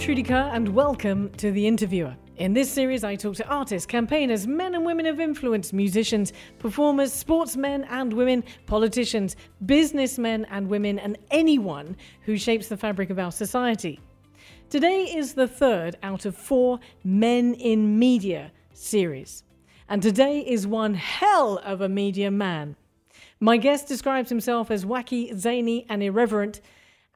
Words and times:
Trudy 0.00 0.22
Kerr, 0.22 0.50
and 0.54 0.66
welcome 0.70 1.28
to 1.32 1.52
The 1.52 1.66
Interviewer. 1.66 2.16
In 2.38 2.54
this 2.54 2.72
series, 2.72 3.04
I 3.04 3.16
talk 3.16 3.34
to 3.34 3.46
artists, 3.46 3.84
campaigners, 3.84 4.46
men 4.46 4.74
and 4.74 4.86
women 4.86 5.04
of 5.04 5.20
influence, 5.20 5.74
musicians, 5.74 6.32
performers, 6.58 7.12
sportsmen 7.12 7.84
and 7.84 8.10
women, 8.10 8.42
politicians, 8.64 9.36
businessmen 9.66 10.46
and 10.50 10.68
women, 10.68 10.98
and 10.98 11.18
anyone 11.30 11.98
who 12.22 12.38
shapes 12.38 12.68
the 12.68 12.78
fabric 12.78 13.10
of 13.10 13.18
our 13.18 13.30
society. 13.30 14.00
Today 14.70 15.02
is 15.02 15.34
the 15.34 15.46
third 15.46 15.96
out 16.02 16.24
of 16.24 16.34
four 16.34 16.80
Men 17.04 17.52
in 17.52 17.98
Media 17.98 18.52
series. 18.72 19.44
And 19.90 20.02
today 20.02 20.40
is 20.40 20.66
one 20.66 20.94
hell 20.94 21.58
of 21.58 21.82
a 21.82 21.90
media 21.90 22.30
man. 22.30 22.74
My 23.38 23.58
guest 23.58 23.86
describes 23.86 24.30
himself 24.30 24.70
as 24.70 24.86
wacky, 24.86 25.36
zany, 25.36 25.84
and 25.90 26.02
irreverent, 26.02 26.62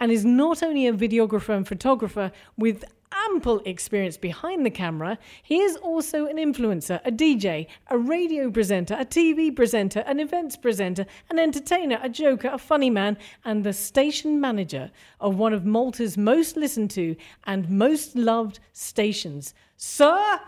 and 0.04 0.12
is 0.12 0.22
not 0.22 0.62
only 0.62 0.86
a 0.86 0.92
videographer 0.92 1.56
and 1.56 1.66
photographer 1.66 2.30
with 2.58 2.84
ample 3.30 3.62
experience 3.64 4.18
behind 4.18 4.66
the 4.66 4.70
camera, 4.70 5.16
he 5.42 5.62
is 5.62 5.76
also 5.76 6.26
an 6.26 6.36
influencer, 6.36 7.00
a 7.06 7.10
DJ, 7.10 7.66
a 7.88 7.96
radio 7.96 8.50
presenter, 8.50 8.92
a 9.00 9.06
TV 9.06 9.56
presenter, 9.56 10.00
an 10.00 10.20
events 10.20 10.58
presenter, 10.58 11.06
an 11.30 11.38
entertainer, 11.38 11.98
a 12.02 12.10
joker, 12.10 12.50
a 12.52 12.58
funny 12.58 12.90
man, 12.90 13.16
and 13.46 13.64
the 13.64 13.72
station 13.72 14.38
manager 14.38 14.90
of 15.22 15.38
one 15.38 15.54
of 15.54 15.64
Malta's 15.64 16.18
most 16.18 16.54
listened 16.54 16.90
to 16.90 17.16
and 17.44 17.70
most 17.70 18.14
loved 18.14 18.60
stations. 18.74 19.54
Sir 19.78 20.38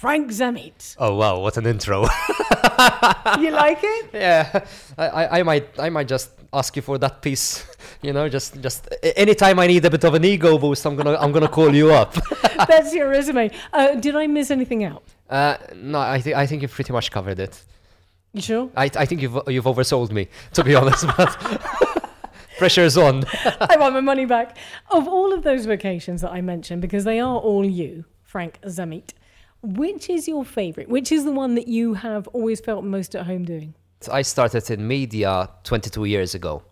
Frank 0.00 0.30
Zammit. 0.30 0.96
Oh 0.98 1.14
wow, 1.14 1.40
what 1.40 1.58
an 1.58 1.66
intro! 1.66 2.00
you 3.38 3.50
like 3.50 3.80
it? 3.82 4.10
yeah, 4.14 4.64
I, 4.96 5.06
I, 5.08 5.38
I 5.40 5.42
might 5.42 5.78
I 5.78 5.90
might 5.90 6.08
just 6.08 6.30
ask 6.54 6.74
you 6.74 6.80
for 6.82 6.96
that 6.98 7.20
piece. 7.20 7.66
You 8.02 8.14
know, 8.14 8.30
just 8.30 8.58
just 8.62 8.88
anytime 9.14 9.58
I 9.58 9.66
need 9.66 9.84
a 9.84 9.90
bit 9.90 10.04
of 10.04 10.14
an 10.14 10.24
ego 10.24 10.56
boost, 10.56 10.86
I'm 10.86 10.96
gonna 10.96 11.18
I'm 11.20 11.32
gonna 11.32 11.48
call 11.48 11.74
you 11.74 11.92
up. 11.92 12.14
That's 12.66 12.94
your 12.94 13.10
resume. 13.10 13.50
Uh, 13.74 13.94
did 13.96 14.16
I 14.16 14.26
miss 14.26 14.50
anything 14.50 14.84
out? 14.84 15.02
Uh, 15.28 15.58
no, 15.76 15.98
I 15.98 16.18
think 16.22 16.34
I 16.34 16.46
think 16.46 16.62
you've 16.62 16.72
pretty 16.72 16.94
much 16.94 17.10
covered 17.10 17.38
it. 17.38 17.62
You 18.32 18.40
sure? 18.40 18.70
I 18.74 18.84
I 18.84 19.04
think 19.04 19.20
you've 19.20 19.38
you've 19.48 19.66
oversold 19.66 20.12
me, 20.12 20.28
to 20.54 20.64
be 20.64 20.74
honest. 20.74 21.04
But 21.14 21.28
pressure's 22.56 22.96
on. 22.96 23.24
I 23.60 23.76
want 23.78 23.92
my 23.92 24.00
money 24.00 24.24
back. 24.24 24.56
Of 24.90 25.06
all 25.06 25.34
of 25.34 25.42
those 25.42 25.66
vocations 25.66 26.22
that 26.22 26.32
I 26.32 26.40
mentioned, 26.40 26.80
because 26.80 27.04
they 27.04 27.20
are 27.20 27.36
all 27.36 27.66
you, 27.66 28.06
Frank 28.22 28.60
Zammit. 28.62 29.10
Which 29.62 30.08
is 30.08 30.26
your 30.26 30.44
favorite? 30.44 30.88
Which 30.88 31.12
is 31.12 31.24
the 31.24 31.32
one 31.32 31.54
that 31.54 31.68
you 31.68 31.94
have 31.94 32.26
always 32.28 32.60
felt 32.60 32.84
most 32.84 33.14
at 33.14 33.26
home 33.26 33.44
doing? 33.44 33.74
I 34.10 34.22
started 34.22 34.70
in 34.70 34.86
media 34.86 35.50
22 35.64 36.06
years 36.06 36.34
ago. 36.34 36.62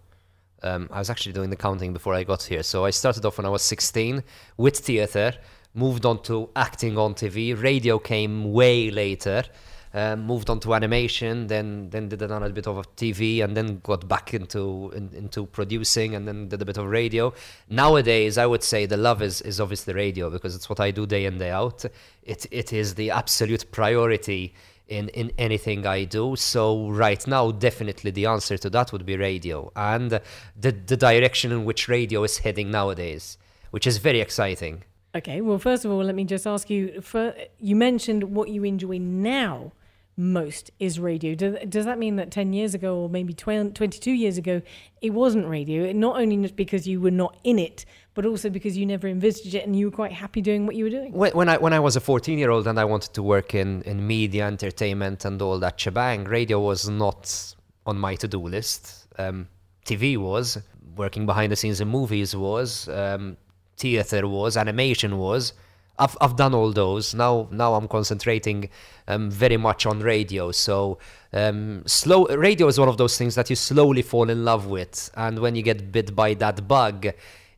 Um, 0.62 0.88
I 0.90 0.98
was 0.98 1.10
actually 1.10 1.34
doing 1.34 1.50
the 1.50 1.56
counting 1.56 1.92
before 1.92 2.14
I 2.14 2.24
got 2.24 2.42
here. 2.42 2.62
So 2.62 2.84
I 2.86 2.90
started 2.90 3.24
off 3.26 3.36
when 3.36 3.44
I 3.44 3.50
was 3.50 3.62
16 3.62 4.24
with 4.56 4.78
theatre, 4.78 5.34
moved 5.74 6.06
on 6.06 6.22
to 6.22 6.48
acting 6.56 6.96
on 6.96 7.14
TV. 7.14 7.60
Radio 7.60 7.98
came 7.98 8.52
way 8.52 8.90
later. 8.90 9.44
Um, 9.94 10.26
moved 10.26 10.50
on 10.50 10.60
to 10.60 10.74
animation, 10.74 11.46
then 11.46 11.88
then 11.88 12.08
did 12.10 12.20
another 12.20 12.50
bit 12.50 12.66
of 12.66 12.94
TV, 12.96 13.42
and 13.42 13.56
then 13.56 13.80
got 13.80 14.06
back 14.06 14.34
into 14.34 14.92
in, 14.94 15.10
into 15.14 15.46
producing, 15.46 16.14
and 16.14 16.28
then 16.28 16.48
did 16.48 16.60
a 16.60 16.64
bit 16.66 16.76
of 16.76 16.86
radio. 16.86 17.32
Nowadays, 17.70 18.36
I 18.36 18.44
would 18.44 18.62
say 18.62 18.84
the 18.84 18.98
love 18.98 19.22
is 19.22 19.40
is 19.40 19.60
obviously 19.60 19.94
radio 19.94 20.28
because 20.28 20.54
it's 20.54 20.68
what 20.68 20.78
I 20.78 20.90
do 20.90 21.06
day 21.06 21.24
in 21.24 21.38
day 21.38 21.50
out. 21.50 21.86
It 22.22 22.46
it 22.50 22.72
is 22.72 22.96
the 22.96 23.10
absolute 23.10 23.70
priority 23.72 24.54
in 24.88 25.08
in 25.10 25.32
anything 25.38 25.86
I 25.86 26.04
do. 26.04 26.36
So 26.36 26.90
right 26.90 27.26
now, 27.26 27.50
definitely 27.50 28.10
the 28.10 28.26
answer 28.26 28.58
to 28.58 28.70
that 28.70 28.92
would 28.92 29.06
be 29.06 29.16
radio, 29.16 29.72
and 29.74 30.20
the 30.54 30.72
the 30.72 30.96
direction 30.98 31.50
in 31.50 31.64
which 31.64 31.88
radio 31.88 32.24
is 32.24 32.38
heading 32.38 32.70
nowadays, 32.70 33.38
which 33.70 33.86
is 33.86 33.98
very 33.98 34.20
exciting. 34.20 34.84
Okay, 35.14 35.40
well, 35.40 35.58
first 35.58 35.84
of 35.86 35.90
all, 35.90 36.04
let 36.04 36.14
me 36.14 36.24
just 36.24 36.46
ask 36.46 36.68
you. 36.68 37.00
For, 37.00 37.34
you 37.58 37.74
mentioned 37.74 38.24
what 38.24 38.50
you 38.50 38.64
enjoy 38.64 38.98
now 38.98 39.72
most 40.18 40.70
is 40.80 40.98
radio. 40.98 41.34
Does, 41.34 41.84
that 41.84 41.98
mean 41.98 42.16
that 42.16 42.30
10 42.30 42.52
years 42.52 42.74
ago 42.74 42.98
or 42.98 43.08
maybe 43.08 43.32
20, 43.32 43.70
22 43.70 44.10
years 44.10 44.36
ago, 44.36 44.60
it 45.00 45.10
wasn't 45.10 45.46
radio? 45.46 45.92
Not 45.92 46.20
only 46.20 46.36
because 46.48 46.86
you 46.88 47.00
were 47.00 47.12
not 47.12 47.38
in 47.44 47.58
it, 47.58 47.86
but 48.14 48.26
also 48.26 48.50
because 48.50 48.76
you 48.76 48.84
never 48.84 49.06
envisaged 49.06 49.54
it 49.54 49.64
and 49.64 49.76
you 49.76 49.86
were 49.86 49.92
quite 49.92 50.12
happy 50.12 50.40
doing 50.40 50.66
what 50.66 50.74
you 50.74 50.84
were 50.84 50.90
doing? 50.90 51.12
When, 51.12 51.32
when 51.32 51.48
I, 51.48 51.56
when 51.56 51.72
I 51.72 51.78
was 51.78 51.94
a 51.94 52.00
14 52.00 52.36
year 52.36 52.50
old 52.50 52.66
and 52.66 52.80
I 52.80 52.84
wanted 52.84 53.14
to 53.14 53.22
work 53.22 53.54
in, 53.54 53.82
in 53.82 54.04
media, 54.04 54.46
entertainment, 54.46 55.24
and 55.24 55.40
all 55.40 55.58
that 55.60 55.78
shebang, 55.78 56.24
radio 56.24 56.58
was 56.58 56.88
not 56.88 57.54
on 57.86 57.96
my 57.96 58.16
to 58.16 58.26
do 58.26 58.40
list. 58.40 59.06
Um, 59.18 59.48
TV 59.86 60.16
was, 60.18 60.58
working 60.96 61.26
behind 61.26 61.52
the 61.52 61.56
scenes 61.56 61.80
in 61.80 61.88
movies 61.88 62.34
was, 62.34 62.88
um, 62.88 63.36
theater 63.76 64.26
was, 64.26 64.56
animation 64.56 65.16
was. 65.16 65.52
I've 65.98 66.16
I've 66.20 66.36
done 66.36 66.54
all 66.54 66.72
those. 66.72 67.14
Now 67.14 67.48
now 67.50 67.74
I'm 67.74 67.88
concentrating 67.88 68.68
um, 69.06 69.30
very 69.30 69.56
much 69.56 69.86
on 69.86 70.00
radio. 70.00 70.52
So 70.52 70.98
um, 71.32 71.82
slow 71.86 72.26
radio 72.26 72.68
is 72.68 72.78
one 72.78 72.88
of 72.88 72.96
those 72.96 73.18
things 73.18 73.34
that 73.34 73.50
you 73.50 73.56
slowly 73.56 74.02
fall 74.02 74.30
in 74.30 74.44
love 74.44 74.66
with, 74.66 75.10
and 75.16 75.40
when 75.40 75.54
you 75.56 75.62
get 75.62 75.92
bit 75.92 76.14
by 76.14 76.34
that 76.34 76.68
bug, 76.68 77.08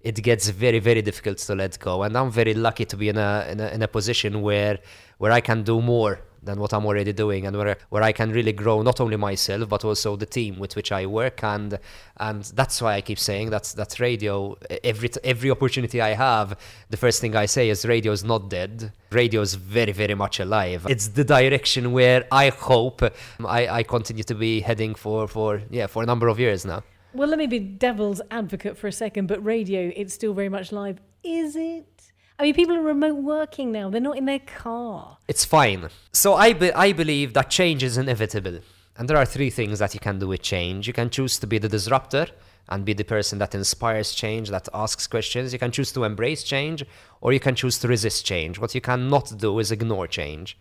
it 0.03 0.23
gets 0.23 0.49
very 0.49 0.78
very 0.78 1.03
difficult 1.03 1.39
to 1.39 1.55
let 1.55 1.78
go. 1.78 2.03
And 2.03 2.17
I'm 2.17 2.31
very 2.31 2.55
lucky 2.55 2.84
to 2.87 2.97
be 2.97 3.09
in 3.09 3.19
a 3.19 3.47
in 3.51 3.61
a, 3.61 3.69
in 3.69 3.83
a 3.83 3.89
position 3.89 4.43
where 4.43 4.78
where 5.19 5.33
I 5.33 5.41
can 5.41 5.62
do 5.62 5.83
more 5.83 6.21
than 6.43 6.59
what 6.59 6.73
I'm 6.73 6.87
already 6.87 7.12
doing, 7.12 7.47
and 7.47 7.56
where 7.56 7.77
where 7.91 8.03
I 8.03 8.12
can 8.12 8.33
really 8.33 8.53
grow 8.53 8.83
not 8.83 9.01
only 9.01 9.17
myself 9.17 9.69
but 9.69 9.84
also 9.84 10.17
the 10.17 10.27
team 10.27 10.59
with 10.59 10.77
which 10.77 10.93
I 10.93 11.06
work, 11.06 11.43
and 11.45 11.78
and 12.19 12.45
that's 12.45 12.81
why 12.83 12.95
I 12.95 13.01
keep 13.01 13.19
saying 13.19 13.51
that's 13.51 13.73
that's 13.73 14.01
radio. 14.01 14.56
Every 14.84 15.11
every 15.25 15.51
opportunity 15.51 16.01
I 16.01 16.15
have, 16.15 16.59
the 16.89 16.97
first 16.97 17.21
thing 17.21 17.37
I 17.37 17.47
say 17.47 17.69
is 17.71 17.84
radio 17.84 18.12
is 18.12 18.25
not 18.25 18.49
dead. 18.51 18.93
Radio 19.11 19.41
is 19.41 19.55
very 19.55 19.93
very 19.93 20.15
much 20.15 20.41
alive. 20.41 20.87
It's 20.89 21.09
the 21.09 21.25
direction 21.25 21.93
where 21.93 22.27
I 22.31 22.51
hope 22.51 23.03
I, 23.45 23.69
I 23.69 23.83
continue 23.83 24.25
to 24.25 24.34
be 24.34 24.61
heading 24.61 24.95
for 24.95 25.28
for 25.28 25.62
yeah 25.71 25.87
for 25.87 26.03
a 26.03 26.07
number 26.07 26.28
of 26.28 26.39
years 26.39 26.65
now. 26.65 26.83
Well, 27.12 27.28
let 27.28 27.39
me 27.39 27.49
be 27.49 27.59
devil's 27.59 28.21
advocate 28.31 28.77
for 28.78 28.87
a 28.87 28.93
second, 28.93 29.27
but 29.27 29.45
radio, 29.45 29.93
it's 29.97 30.15
still 30.15 30.33
very 30.33 30.49
much 30.49 30.71
live. 30.71 31.01
Is 31.25 31.57
it? 31.57 32.00
I 32.41 32.45
mean, 32.45 32.55
people 32.55 32.75
are 32.75 32.81
remote 32.81 33.17
working 33.17 33.71
now. 33.71 33.91
They're 33.91 34.01
not 34.01 34.17
in 34.17 34.25
their 34.25 34.39
car. 34.39 35.19
It's 35.28 35.45
fine. 35.45 35.91
So 36.11 36.33
I, 36.33 36.55
be- 36.55 36.73
I 36.73 36.95
believe 36.95 37.34
that 37.34 37.51
change 37.51 37.83
is 37.83 37.99
inevitable. 37.99 38.61
And 38.97 39.06
there 39.06 39.19
are 39.19 39.27
three 39.27 39.51
things 39.51 39.81
that 39.81 39.93
you 39.93 40.01
can 40.01 40.19
do 40.19 40.28
with 40.28 40.41
change. 40.41 40.87
You 40.87 40.95
can 40.95 41.11
choose 41.11 41.39
to 41.41 41.47
be 41.47 41.59
the 41.59 41.69
disruptor 41.69 42.28
and 42.71 42.83
be 42.83 42.95
the 42.95 43.05
person 43.05 43.39
that 43.41 43.55
inspires 43.55 44.15
change, 44.15 44.49
that 44.49 44.71
asks 44.73 45.06
questions. 45.06 45.53
You 45.53 45.59
can 45.59 45.71
choose 45.71 45.93
to 45.93 46.05
embrace 46.05 46.43
change, 46.43 46.83
or 47.21 47.34
you 47.34 47.41
can 47.41 47.55
choose 47.55 47.78
to 47.81 47.89
resist 47.89 48.25
change. 48.25 48.59
What 48.59 48.75
you 48.75 48.81
cannot 48.81 49.37
do 49.37 49.59
is 49.59 49.71
ignore 49.71 50.07
change. 50.07 50.57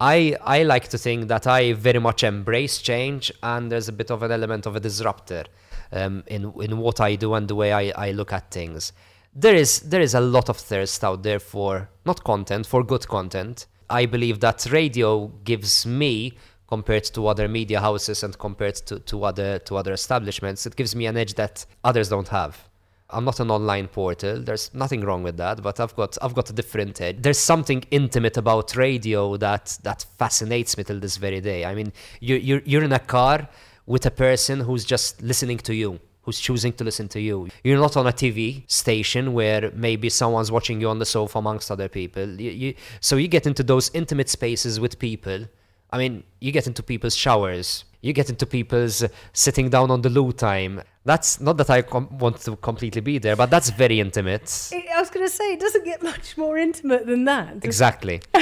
I, 0.00 0.36
I 0.42 0.64
like 0.64 0.88
to 0.88 0.98
think 0.98 1.28
that 1.28 1.46
I 1.46 1.74
very 1.74 2.00
much 2.00 2.24
embrace 2.24 2.78
change, 2.78 3.30
and 3.44 3.70
there's 3.70 3.86
a 3.86 3.92
bit 3.92 4.10
of 4.10 4.24
an 4.24 4.32
element 4.32 4.66
of 4.66 4.74
a 4.74 4.80
disruptor 4.80 5.44
um, 5.92 6.24
in, 6.26 6.52
in 6.60 6.78
what 6.78 7.00
I 7.00 7.14
do 7.14 7.34
and 7.34 7.46
the 7.46 7.54
way 7.54 7.72
I, 7.72 8.08
I 8.08 8.10
look 8.10 8.32
at 8.32 8.50
things 8.50 8.92
there 9.34 9.54
is 9.54 9.80
there 9.80 10.00
is 10.00 10.14
a 10.14 10.20
lot 10.20 10.48
of 10.48 10.56
thirst 10.56 11.02
out 11.02 11.22
there 11.22 11.38
for 11.38 11.88
not 12.04 12.22
content 12.24 12.66
for 12.66 12.84
good 12.84 13.06
content 13.08 13.66
i 13.88 14.04
believe 14.04 14.40
that 14.40 14.66
radio 14.70 15.28
gives 15.44 15.86
me 15.86 16.36
compared 16.68 17.04
to 17.04 17.26
other 17.26 17.48
media 17.48 17.80
houses 17.80 18.22
and 18.22 18.38
compared 18.38 18.74
to, 18.74 18.98
to 19.00 19.24
other 19.24 19.58
to 19.60 19.76
other 19.76 19.92
establishments 19.92 20.66
it 20.66 20.76
gives 20.76 20.94
me 20.94 21.06
an 21.06 21.16
edge 21.16 21.34
that 21.34 21.64
others 21.84 22.08
don't 22.08 22.28
have 22.28 22.68
I'm 23.14 23.26
not 23.26 23.40
an 23.40 23.50
online 23.50 23.88
portal. 23.88 24.40
There's 24.40 24.72
nothing 24.72 25.02
wrong 25.02 25.22
with 25.22 25.36
that, 25.36 25.62
but 25.62 25.78
I've 25.80 25.94
got 25.94 26.16
I've 26.22 26.34
got 26.34 26.48
a 26.48 26.52
different 26.54 26.98
edge. 26.98 27.18
There's 27.20 27.36
something 27.36 27.84
intimate 27.90 28.38
about 28.38 28.74
radio 28.74 29.36
that 29.36 29.78
that 29.82 30.06
fascinates 30.16 30.78
me 30.78 30.84
till 30.84 30.98
this 30.98 31.18
very 31.18 31.42
day. 31.42 31.66
I 31.66 31.74
mean, 31.74 31.92
you 32.20 32.36
you're 32.36 32.62
you're 32.64 32.82
in 32.82 32.92
a 32.92 32.98
car 32.98 33.50
with 33.84 34.06
a 34.06 34.10
person 34.10 34.60
who's 34.60 34.86
just 34.86 35.20
listening 35.20 35.58
to 35.58 35.74
you 35.74 36.00
who's 36.22 36.40
choosing 36.40 36.72
to 36.74 36.84
listen 36.84 37.08
to 37.08 37.20
you. 37.20 37.48
You're 37.64 37.80
not 37.80 37.96
on 37.96 38.06
a 38.06 38.12
TV 38.12 38.70
station 38.70 39.32
where 39.32 39.70
maybe 39.74 40.08
someone's 40.08 40.50
watching 40.50 40.80
you 40.80 40.88
on 40.88 40.98
the 40.98 41.06
sofa 41.06 41.38
amongst 41.38 41.70
other 41.70 41.88
people. 41.88 42.40
You, 42.40 42.50
you, 42.50 42.74
so 43.00 43.16
you 43.16 43.28
get 43.28 43.46
into 43.46 43.62
those 43.62 43.90
intimate 43.92 44.28
spaces 44.28 44.78
with 44.78 44.98
people. 44.98 45.46
I 45.90 45.98
mean, 45.98 46.24
you 46.40 46.52
get 46.52 46.66
into 46.66 46.82
people's 46.82 47.14
showers. 47.14 47.84
You 48.00 48.12
get 48.12 48.30
into 48.30 48.46
people's 48.46 49.04
sitting 49.32 49.68
down 49.68 49.90
on 49.90 50.02
the 50.02 50.08
loo 50.08 50.32
time. 50.32 50.82
That's 51.04 51.40
not 51.40 51.56
that 51.58 51.70
I 51.70 51.82
com- 51.82 52.18
want 52.18 52.40
to 52.42 52.56
completely 52.56 53.00
be 53.00 53.18
there, 53.18 53.36
but 53.36 53.50
that's 53.50 53.70
very 53.70 54.00
intimate. 54.00 54.70
I 54.72 55.00
was 55.00 55.10
going 55.10 55.26
to 55.26 55.32
say 55.32 55.52
it 55.52 55.60
doesn't 55.60 55.84
get 55.84 56.02
much 56.02 56.36
more 56.36 56.56
intimate 56.56 57.06
than 57.06 57.24
that. 57.24 57.64
Exactly. 57.64 58.22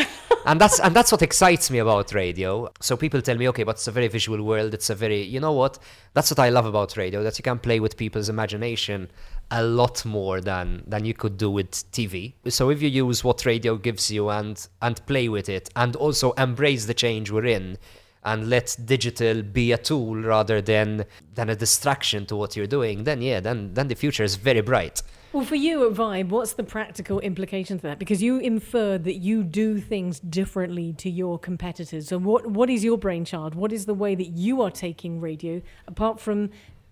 and 0.46 0.60
that's 0.60 0.80
and 0.80 0.94
that's 0.94 1.12
what 1.12 1.22
excites 1.22 1.70
me 1.70 1.78
about 1.78 2.12
radio. 2.12 2.70
So 2.80 2.96
people 2.96 3.20
tell 3.22 3.36
me, 3.36 3.48
okay, 3.48 3.62
but 3.62 3.76
it's 3.76 3.86
a 3.86 3.92
very 3.92 4.08
visual 4.08 4.42
world. 4.42 4.74
It's 4.74 4.90
a 4.90 4.94
very, 4.94 5.22
you 5.22 5.40
know 5.40 5.52
what? 5.52 5.78
That's 6.14 6.30
what 6.30 6.38
I 6.38 6.48
love 6.48 6.66
about 6.66 6.96
radio. 6.96 7.22
That 7.22 7.38
you 7.38 7.42
can 7.42 7.58
play 7.58 7.80
with 7.80 7.96
people's 7.96 8.28
imagination 8.28 9.10
a 9.50 9.62
lot 9.62 10.04
more 10.04 10.40
than 10.40 10.82
than 10.86 11.04
you 11.04 11.14
could 11.14 11.36
do 11.36 11.50
with 11.50 11.70
TV. 11.92 12.34
So 12.48 12.70
if 12.70 12.80
you 12.80 12.88
use 12.88 13.22
what 13.22 13.44
radio 13.44 13.76
gives 13.76 14.10
you 14.10 14.30
and 14.30 14.66
and 14.80 15.04
play 15.06 15.28
with 15.28 15.48
it, 15.48 15.68
and 15.76 15.96
also 15.96 16.32
embrace 16.32 16.86
the 16.86 16.94
change 16.94 17.30
we're 17.30 17.46
in, 17.46 17.78
and 18.24 18.48
let 18.48 18.76
digital 18.84 19.42
be 19.42 19.72
a 19.72 19.78
tool 19.78 20.16
rather 20.16 20.60
than 20.60 21.04
than 21.34 21.50
a 21.50 21.56
distraction 21.56 22.26
to 22.26 22.36
what 22.36 22.56
you're 22.56 22.66
doing, 22.66 23.04
then 23.04 23.22
yeah, 23.22 23.40
then 23.40 23.74
then 23.74 23.88
the 23.88 23.94
future 23.94 24.24
is 24.24 24.36
very 24.36 24.60
bright. 24.60 25.02
Well, 25.32 25.44
for 25.44 25.54
you 25.54 25.88
at 25.88 25.94
Vibe, 25.94 26.30
what's 26.30 26.54
the 26.54 26.64
practical 26.64 27.20
implications 27.20 27.78
of 27.78 27.82
that? 27.82 28.00
Because 28.00 28.20
you 28.20 28.38
inferred 28.38 29.04
that 29.04 29.16
you 29.16 29.44
do 29.44 29.78
things 29.78 30.18
differently 30.18 30.92
to 30.94 31.08
your 31.08 31.38
competitors. 31.38 32.08
So, 32.08 32.18
what 32.18 32.48
what 32.48 32.68
is 32.68 32.82
your 32.82 32.98
brainchild? 32.98 33.54
What 33.54 33.72
is 33.72 33.86
the 33.86 33.94
way 33.94 34.16
that 34.16 34.30
you 34.30 34.60
are 34.60 34.72
taking 34.72 35.20
radio, 35.20 35.62
apart 35.86 36.18
from 36.18 36.50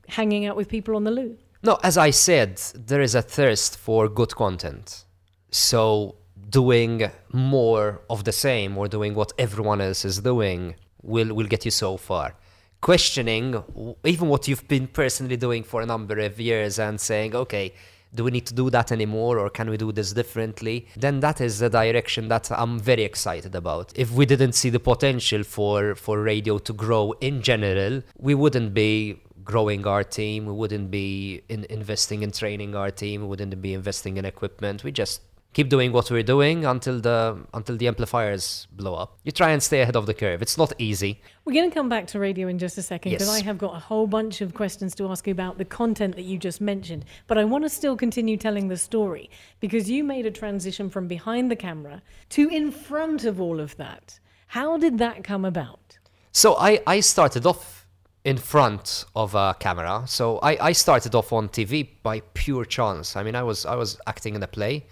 hanging 0.09 0.47
out 0.47 0.55
with 0.55 0.69
people 0.69 0.95
on 0.95 1.03
the 1.03 1.11
loo? 1.11 1.37
No, 1.65 1.79
as 1.83 1.99
I 1.99 2.11
said, 2.11 2.59
there 2.75 3.01
is 3.01 3.17
a 3.17 3.23
thirst 3.23 3.77
for 3.77 4.09
good 4.09 4.37
content. 4.37 5.05
So, 5.51 6.15
doing 6.49 7.11
more 7.33 8.03
of 8.09 8.23
the 8.23 8.33
same 8.33 8.79
or 8.79 8.87
doing 8.87 9.15
what 9.15 9.33
everyone 9.37 9.81
else 9.81 10.05
is 10.05 10.21
doing 10.21 10.77
will 11.03 11.35
will 11.35 11.49
get 11.49 11.65
you 11.65 11.73
so 11.73 11.97
far 11.97 12.35
questioning 12.81 13.61
even 14.05 14.29
what 14.29 14.47
you've 14.47 14.69
been 14.69 14.87
personally 14.87 15.37
doing 15.37 15.65
for 15.65 15.83
a 15.83 15.87
number 15.87 16.17
of 16.21 16.39
years 16.39 16.79
and 16.79 17.01
saying 17.01 17.35
okay 17.35 17.73
do 18.15 18.25
we 18.25 18.31
need 18.31 18.47
to 18.47 18.55
do 18.55 18.71
that 18.71 18.91
anymore 18.93 19.39
or 19.39 19.51
can 19.51 19.69
we 19.71 19.77
do 19.77 19.93
this 19.93 20.13
differently? 20.13 20.89
Then 20.97 21.21
that 21.21 21.41
is 21.41 21.59
the 21.59 21.69
direction 21.69 22.29
that 22.29 22.51
i'm 22.51 22.79
very 22.79 23.05
excited 23.05 23.55
about. 23.55 23.93
If 23.95 24.13
we 24.13 24.27
didn't 24.27 24.53
see 24.53 24.71
the 24.71 24.81
potential 24.81 25.43
for 25.45 25.95
for 25.95 26.21
radio 26.23 26.59
to 26.59 26.73
grow 26.73 27.13
in 27.21 27.43
general 27.43 28.03
we 28.19 28.35
wouldn't 28.35 28.75
be 28.75 29.21
growing 29.45 29.87
our 29.87 30.05
team 30.05 30.45
we 30.45 30.53
wouldn't 30.53 30.91
be 30.91 31.43
in 31.49 31.65
investing 31.71 32.23
in 32.23 32.31
training 32.31 32.75
our 32.75 32.91
team 32.91 33.23
we 33.23 33.29
wouldn't 33.29 33.61
be 33.63 33.75
investing 33.75 34.17
in 34.17 34.25
equipment. 34.25 34.85
We 34.85 34.93
just 34.93 35.23
keep 35.53 35.69
doing 35.69 35.93
what 35.93 36.11
we're 36.11 36.23
doing 36.23 36.65
until 36.65 37.01
the 37.01 37.39
until 37.55 37.77
the 37.77 37.89
amplifiers 37.89 38.67
blow 38.73 38.95
up. 38.95 39.19
You 39.25 39.33
try 39.33 39.51
and 39.51 39.63
stay 39.63 39.81
ahead 39.81 39.97
of 39.97 40.07
the 40.07 40.15
curve. 40.15 40.43
It's 40.43 40.57
not 40.59 40.73
easy. 40.79 41.21
We're 41.45 41.55
going 41.55 41.71
to 41.71 41.75
come 41.75 41.89
back 41.89 42.07
to 42.09 42.19
radio 42.19 42.49
in 42.49 42.59
just 42.59 42.77
a 42.79 42.83
second 42.83 43.13
because 43.13 43.29
Yes. 43.29 43.41
I 43.41 43.45
have 43.45 43.59
got 43.59 43.75
a 43.75 43.79
whole 43.81 44.07
bunch 44.07 44.41
of 44.41 44.55
questions 44.55 44.95
to 44.97 45.09
ask 45.09 45.27
you 45.27 45.33
about 45.33 45.59
the 45.59 45.65
content 45.65 46.15
that 46.17 46.23
you 46.25 46.39
just 46.39 46.61
mentioned. 46.61 47.05
But 47.27 47.39
I 47.39 47.45
want 47.45 47.65
to 47.65 47.71
still 47.71 47.97
continue 47.97 48.37
telling 48.37 48.69
the 48.69 48.77
story 48.77 49.31
because 49.61 49.91
you 49.91 50.05
made 50.05 50.27
a 50.27 50.31
transition 50.31 50.91
from 50.91 51.09
behind 51.09 51.51
the 51.51 51.57
camera 51.57 52.03
to 52.31 52.49
in 52.49 52.71
front 52.71 53.25
of 53.25 53.41
all 53.41 53.59
of 53.61 53.77
that. 53.77 54.21
How 54.49 54.77
did 54.79 54.99
that 54.99 55.25
come 55.25 55.45
about? 55.45 55.99
So 56.33 56.57
I 56.57 56.81
I 56.87 57.01
started 57.01 57.47
off 57.47 57.87
in 58.25 58.37
front 58.37 59.05
of 59.15 59.35
a 59.35 59.57
camera. 59.59 60.05
So 60.07 60.39
I 60.43 60.69
I 60.71 60.73
started 60.73 61.15
off 61.15 61.33
on 61.33 61.49
TV 61.49 61.89
by 62.03 62.21
pure 62.35 62.65
chance. 62.67 63.17
I 63.17 63.23
mean 63.23 63.35
I 63.35 63.43
was 63.43 63.65
I 63.65 63.75
was 63.75 63.99
acting 64.07 64.35
in 64.35 64.43
a 64.43 64.47
play. 64.47 64.87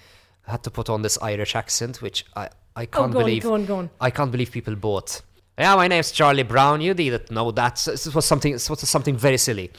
Had 0.47 0.63
to 0.65 0.71
put 0.71 0.89
on 0.89 1.03
this 1.03 1.19
Irish 1.21 1.55
accent, 1.57 2.03
which 2.03 2.25
I 2.37 2.49
I 2.77 2.83
oh, 2.83 2.87
can't 2.87 2.95
oh, 2.95 3.09
go 3.09 3.19
on, 3.19 3.25
believe 3.25 3.43
go 3.43 3.55
on, 3.55 3.65
go 3.67 3.77
on. 3.77 3.91
I 4.01 4.11
can't 4.11 4.31
believe 4.31 4.53
people 4.53 4.77
bought. 4.77 5.23
Yeah, 5.59 5.75
my 5.75 5.89
name's 5.89 6.13
Charlie 6.13 6.43
Brown. 6.43 6.83
You 6.83 6.93
didn't 6.93 7.31
know 7.31 7.51
that. 7.51 7.77
This 7.87 8.15
was 8.15 8.25
something. 8.27 8.53
This 8.53 8.69
was 8.69 8.81
something 8.89 9.17
very 9.17 9.39
silly. 9.39 9.71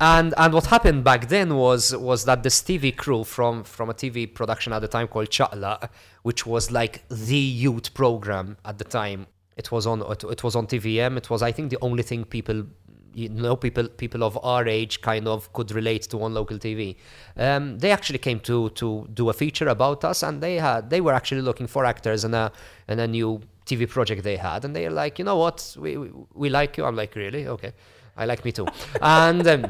And 0.00 0.34
and 0.36 0.52
what 0.52 0.66
happened 0.66 1.04
back 1.04 1.28
then 1.28 1.56
was 1.56 1.96
was 1.96 2.24
that 2.24 2.42
this 2.42 2.60
TV 2.60 2.94
crew 2.94 3.24
from 3.24 3.64
from 3.64 3.88
a 3.90 3.94
TV 3.94 4.32
production 4.32 4.72
at 4.72 4.80
the 4.80 4.88
time 4.88 5.08
called 5.08 5.28
Chatla, 5.28 5.88
which 6.22 6.46
was 6.46 6.70
like 6.70 7.06
the 7.08 7.36
youth 7.36 7.94
program 7.94 8.56
at 8.64 8.78
the 8.78 8.84
time. 8.84 9.26
It 9.56 9.70
was 9.70 9.86
on 9.86 10.02
it, 10.02 10.24
it 10.24 10.42
was 10.42 10.54
on 10.54 10.66
TVM. 10.66 11.16
It 11.16 11.30
was 11.30 11.42
I 11.42 11.52
think 11.52 11.70
the 11.70 11.78
only 11.80 12.02
thing 12.02 12.24
people 12.24 12.64
you 13.16 13.30
know 13.30 13.56
people 13.56 13.88
people 13.88 14.22
of 14.22 14.38
our 14.42 14.68
age 14.68 15.00
kind 15.00 15.26
of 15.26 15.50
could 15.54 15.70
relate 15.72 16.02
to 16.02 16.22
on 16.22 16.34
local 16.34 16.58
TV. 16.58 16.96
Um, 17.36 17.78
they 17.78 17.90
actually 17.90 18.18
came 18.18 18.40
to 18.40 18.68
to 18.70 19.08
do 19.14 19.30
a 19.30 19.32
feature 19.32 19.68
about 19.68 20.04
us, 20.04 20.22
and 20.22 20.42
they 20.42 20.56
had 20.56 20.90
they 20.90 21.00
were 21.00 21.14
actually 21.14 21.40
looking 21.40 21.66
for 21.66 21.86
actors 21.86 22.24
in 22.24 22.34
a 22.34 22.52
in 22.88 22.98
a 23.00 23.06
new 23.06 23.40
TV 23.64 23.88
project 23.88 24.22
they 24.22 24.36
had, 24.36 24.64
and 24.64 24.76
they're 24.76 24.90
like, 24.90 25.18
you 25.18 25.24
know 25.24 25.38
what, 25.38 25.76
we 25.78 25.96
we, 25.96 26.10
we 26.34 26.50
like 26.50 26.76
you. 26.76 26.84
I'm 26.84 26.94
like, 26.94 27.16
really? 27.16 27.48
Okay, 27.48 27.72
I 28.16 28.26
like 28.26 28.44
me 28.44 28.52
too, 28.52 28.66
and. 29.00 29.46
Um, 29.46 29.66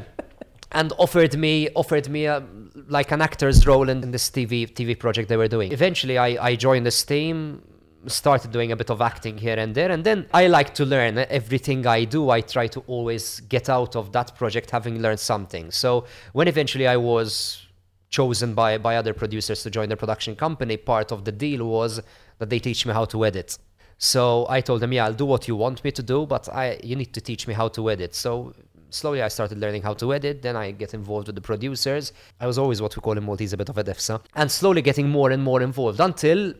and 0.73 0.91
offered 0.97 1.37
me 1.37 1.69
offered 1.75 2.09
me 2.09 2.25
a, 2.25 2.43
like 2.89 3.11
an 3.11 3.21
actor's 3.21 3.65
role 3.65 3.87
in, 3.87 4.03
in 4.03 4.11
this 4.11 4.29
TV 4.29 4.69
TV 4.69 4.99
project 4.99 5.29
they 5.29 5.37
were 5.37 5.47
doing. 5.47 5.71
Eventually, 5.71 6.17
I, 6.17 6.27
I 6.49 6.55
joined 6.57 6.85
this 6.85 7.01
team, 7.05 7.61
started 8.05 8.51
doing 8.51 8.71
a 8.71 8.75
bit 8.75 8.89
of 8.89 9.01
acting 9.01 9.37
here 9.37 9.57
and 9.57 9.73
there, 9.75 9.91
and 9.91 10.03
then 10.03 10.27
I 10.33 10.47
like 10.47 10.73
to 10.75 10.85
learn. 10.85 11.17
Everything 11.17 11.85
I 11.87 12.05
do, 12.05 12.29
I 12.29 12.41
try 12.41 12.67
to 12.67 12.81
always 12.87 13.41
get 13.41 13.69
out 13.69 13.95
of 13.95 14.11
that 14.11 14.35
project 14.35 14.71
having 14.71 15.01
learned 15.01 15.19
something. 15.19 15.71
So 15.71 16.05
when 16.33 16.47
eventually 16.47 16.87
I 16.87 16.97
was 16.97 17.63
chosen 18.09 18.53
by 18.53 18.77
by 18.77 18.95
other 18.95 19.13
producers 19.13 19.63
to 19.63 19.69
join 19.69 19.89
their 19.89 19.97
production 19.97 20.35
company, 20.35 20.77
part 20.77 21.11
of 21.11 21.25
the 21.25 21.31
deal 21.31 21.67
was 21.67 22.01
that 22.39 22.49
they 22.49 22.59
teach 22.59 22.85
me 22.85 22.93
how 22.93 23.05
to 23.05 23.25
edit. 23.25 23.57
So 23.97 24.45
I 24.47 24.61
told 24.61 24.81
them, 24.81 24.93
yeah, 24.93 25.05
I'll 25.05 25.13
do 25.13 25.25
what 25.25 25.47
you 25.47 25.55
want 25.55 25.83
me 25.83 25.91
to 25.91 26.03
do, 26.03 26.25
but 26.25 26.47
I 26.49 26.79
you 26.83 26.95
need 26.95 27.13
to 27.13 27.21
teach 27.21 27.47
me 27.47 27.53
how 27.53 27.67
to 27.69 27.89
edit. 27.89 28.13
So 28.15 28.53
slowly 28.89 29.21
I 29.21 29.27
started 29.27 29.57
learning 29.57 29.81
how 29.81 29.93
to 29.95 30.13
edit. 30.13 30.41
Then 30.43 30.55
I 30.55 30.71
get 30.71 30.93
involved 30.93 31.27
with 31.27 31.35
the 31.35 31.41
producers. 31.41 32.13
I 32.39 32.47
was 32.47 32.57
always 32.57 32.81
what 32.81 32.95
we 32.95 33.01
call 33.01 33.17
in 33.17 33.23
Maltese 33.23 33.53
a 33.53 33.57
bit 33.57 33.69
of 33.69 33.77
a 33.77 33.83
defsa, 33.83 34.21
and 34.35 34.51
slowly 34.51 34.81
getting 34.81 35.09
more 35.09 35.31
and 35.31 35.43
more 35.43 35.61
involved 35.61 35.99
until 35.99 36.53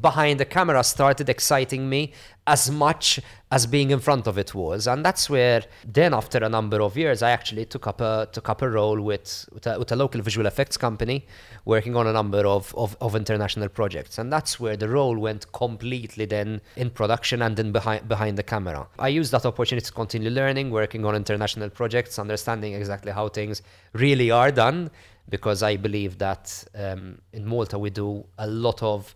behind 0.00 0.38
the 0.38 0.44
camera 0.44 0.84
started 0.84 1.28
exciting 1.28 1.88
me 1.88 2.12
as 2.46 2.70
much 2.70 3.20
as 3.50 3.66
being 3.66 3.90
in 3.90 4.00
front 4.00 4.26
of 4.26 4.36
it 4.38 4.54
was. 4.54 4.86
And 4.86 5.04
that's 5.04 5.30
where 5.30 5.62
then 5.86 6.12
after 6.12 6.38
a 6.38 6.48
number 6.48 6.80
of 6.82 6.96
years 6.96 7.22
i 7.22 7.30
actually 7.30 7.64
took 7.64 7.86
up 7.86 8.00
a 8.00 8.28
took 8.32 8.48
up 8.48 8.62
a 8.62 8.68
role 8.68 9.00
with 9.00 9.48
with 9.52 9.66
a, 9.66 9.78
with 9.78 9.90
a 9.92 9.96
local 9.96 10.20
visual 10.20 10.46
effects 10.46 10.76
company 10.76 11.26
working 11.64 11.96
on 11.96 12.06
a 12.06 12.12
number 12.12 12.46
of, 12.46 12.74
of 12.76 12.96
of 13.00 13.16
international 13.16 13.68
projects. 13.68 14.18
And 14.18 14.32
that's 14.32 14.60
where 14.60 14.76
the 14.76 14.88
role 14.88 15.16
went 15.16 15.50
completely 15.52 16.26
then 16.26 16.60
in 16.76 16.90
production 16.90 17.42
and 17.42 17.56
then 17.56 17.72
behind 17.72 18.08
behind 18.08 18.36
the 18.36 18.42
camera. 18.42 18.86
I 18.98 19.08
used 19.08 19.32
that 19.32 19.46
opportunity 19.46 19.86
to 19.86 19.92
continue 19.92 20.30
learning 20.30 20.70
working 20.70 21.04
on 21.04 21.14
international 21.14 21.70
projects 21.70 22.18
understanding 22.18 22.74
exactly 22.74 23.12
how 23.12 23.28
things 23.28 23.62
really 23.92 24.30
are 24.30 24.50
done 24.50 24.90
because 25.28 25.62
i 25.62 25.76
believe 25.76 26.18
that 26.18 26.64
um, 26.74 27.18
in 27.32 27.44
malta 27.44 27.78
we 27.78 27.90
do 27.90 28.24
a 28.38 28.46
lot 28.46 28.82
of 28.82 29.14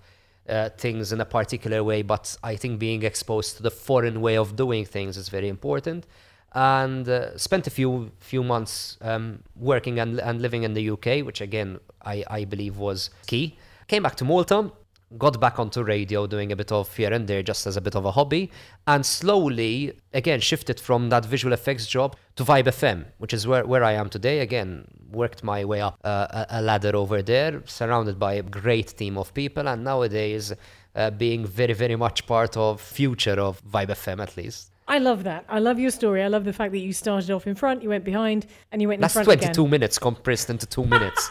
uh, 0.49 0.71
things 0.71 1.12
in 1.12 1.21
a 1.21 1.25
particular 1.25 1.85
way, 1.85 2.03
but 2.03 2.37
I 2.43 2.56
think 2.56 2.79
being 2.79 3.03
exposed 3.03 3.56
to 3.56 3.62
the 3.62 3.71
foreign 3.71 4.21
way 4.21 4.37
of 4.37 4.56
doing 4.56 4.85
things 4.85 5.17
is 5.17 5.29
very 5.29 5.49
important. 5.49 6.06
And 6.55 7.09
uh, 7.09 7.39
spent 7.39 7.67
a 7.67 7.71
few 7.71 8.12
few 8.19 8.43
months 8.43 8.99
um, 9.00 9.43
working 9.56 9.99
and, 9.99 10.21
and 10.21 10.43
living 10.43 10.65
in 10.65 10.75
the 10.75 10.91
UK, 10.91 11.25
which 11.25 11.41
again 11.41 11.81
I, 12.05 12.25
I 12.29 12.44
believe 12.44 12.77
was 12.77 13.09
key. 13.27 13.56
Came 13.89 14.03
back 14.03 14.17
to 14.17 14.25
Malta, 14.25 14.71
got 15.19 15.41
back 15.41 15.59
onto 15.59 15.82
radio, 15.82 16.26
doing 16.26 16.53
a 16.53 16.56
bit 16.56 16.73
of 16.73 16.94
here 16.97 17.12
and 17.12 17.26
there 17.29 17.43
just 17.43 17.67
as 17.67 17.76
a 17.76 17.81
bit 17.81 17.94
of 17.94 18.05
a 18.05 18.11
hobby, 18.12 18.50
and 18.87 19.05
slowly 19.05 19.93
again 20.13 20.41
shifted 20.41 20.79
from 20.81 21.08
that 21.10 21.25
visual 21.25 21.53
effects 21.53 21.87
job 21.87 22.17
to 22.37 22.44
Vibe 22.44 22.65
FM, 22.67 23.05
which 23.19 23.32
is 23.32 23.46
where, 23.46 23.65
where 23.67 23.84
I 23.84 23.93
am 23.93 24.08
today. 24.08 24.41
Again, 24.41 24.87
worked 25.10 25.43
my 25.44 25.65
way 25.65 25.81
up 25.81 25.98
uh, 26.05 26.44
a 26.51 26.63
ladder 26.63 26.96
over 26.96 27.22
there, 27.22 27.63
surrounded 27.67 28.19
by 28.19 28.34
a 28.34 28.43
great 28.43 28.89
team 28.96 29.19
of 29.19 29.32
people, 29.34 29.69
and 29.69 29.84
nowadays 29.84 30.53
uh, 30.94 31.10
being 31.10 31.46
very, 31.46 31.72
very 31.75 31.96
much 31.96 32.27
part 32.27 32.56
of 32.56 32.81
future 32.81 33.39
of 33.41 33.63
Vibe 33.65 33.89
FM 33.89 34.22
at 34.22 34.37
least. 34.37 34.70
I 34.89 34.98
love 34.98 35.25
that. 35.25 35.44
I 35.48 35.58
love 35.58 35.79
your 35.79 35.91
story. 35.91 36.22
I 36.22 36.29
love 36.29 36.44
the 36.44 36.53
fact 36.53 36.72
that 36.72 36.81
you 36.81 36.93
started 36.93 37.31
off 37.31 37.46
in 37.46 37.55
front, 37.55 37.82
you 37.82 37.89
went 37.89 38.05
behind, 38.05 38.46
and 38.72 38.82
you 38.82 38.89
went 38.89 38.98
in 38.98 39.03
That's 39.03 39.15
front 39.15 39.27
22 39.27 39.51
again. 39.63 39.70
minutes 39.70 39.98
compressed 39.98 40.51
into 40.51 40.67
two 40.67 40.84
minutes. 40.84 41.31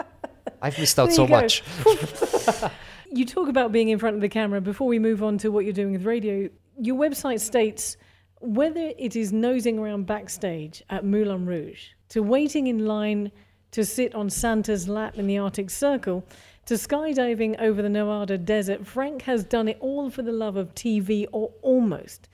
I've 0.62 0.78
missed 0.78 0.98
out 0.98 1.06
There 1.06 1.16
so 1.16 1.26
go. 1.26 1.30
much. 1.30 1.62
You 3.10 3.24
talk 3.24 3.48
about 3.48 3.72
being 3.72 3.88
in 3.88 3.98
front 3.98 4.16
of 4.16 4.22
the 4.22 4.28
camera. 4.28 4.60
Before 4.60 4.86
we 4.86 4.98
move 4.98 5.22
on 5.22 5.38
to 5.38 5.50
what 5.50 5.64
you're 5.64 5.72
doing 5.72 5.92
with 5.92 6.04
radio, 6.04 6.48
your 6.78 6.96
website 6.96 7.40
states 7.40 7.96
whether 8.40 8.92
it 8.98 9.16
is 9.16 9.32
nosing 9.32 9.78
around 9.78 10.06
backstage 10.06 10.82
at 10.90 11.04
Moulin 11.04 11.46
Rouge, 11.46 11.88
to 12.10 12.22
waiting 12.22 12.66
in 12.66 12.86
line 12.86 13.32
to 13.70 13.84
sit 13.84 14.14
on 14.14 14.30
Santa's 14.30 14.88
lap 14.88 15.18
in 15.18 15.26
the 15.26 15.38
Arctic 15.38 15.70
Circle, 15.70 16.24
to 16.66 16.74
skydiving 16.74 17.58
over 17.60 17.80
the 17.80 17.88
Nevada 17.88 18.36
desert, 18.36 18.86
Frank 18.86 19.22
has 19.22 19.44
done 19.44 19.68
it 19.68 19.78
all 19.80 20.10
for 20.10 20.22
the 20.22 20.32
love 20.32 20.56
of 20.56 20.74
TV 20.74 21.26
or 21.32 21.52
almost. 21.62 22.28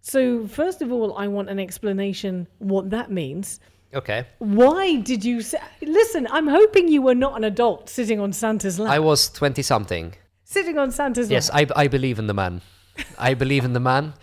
So, 0.00 0.46
first 0.46 0.80
of 0.80 0.90
all, 0.90 1.16
I 1.16 1.28
want 1.28 1.50
an 1.50 1.58
explanation 1.58 2.46
what 2.58 2.90
that 2.90 3.10
means. 3.10 3.60
Okay. 3.94 4.26
Why 4.38 4.96
did 4.96 5.24
you 5.24 5.40
say, 5.40 5.58
listen? 5.80 6.26
I'm 6.30 6.46
hoping 6.46 6.88
you 6.88 7.00
were 7.02 7.14
not 7.14 7.36
an 7.36 7.44
adult 7.44 7.88
sitting 7.88 8.20
on 8.20 8.32
Santa's 8.32 8.78
lap. 8.78 8.92
I 8.92 8.98
was 8.98 9.30
20 9.30 9.62
something. 9.62 10.14
sitting 10.44 10.78
on 10.78 10.90
Santa's 10.90 11.30
Yes, 11.30 11.50
lap. 11.52 11.70
I, 11.76 11.84
I 11.84 11.88
believe 11.88 12.18
in 12.18 12.26
the 12.26 12.34
man. 12.34 12.60
I 13.18 13.34
believe 13.34 13.64
in 13.64 13.72
the 13.72 13.80
man. 13.80 14.14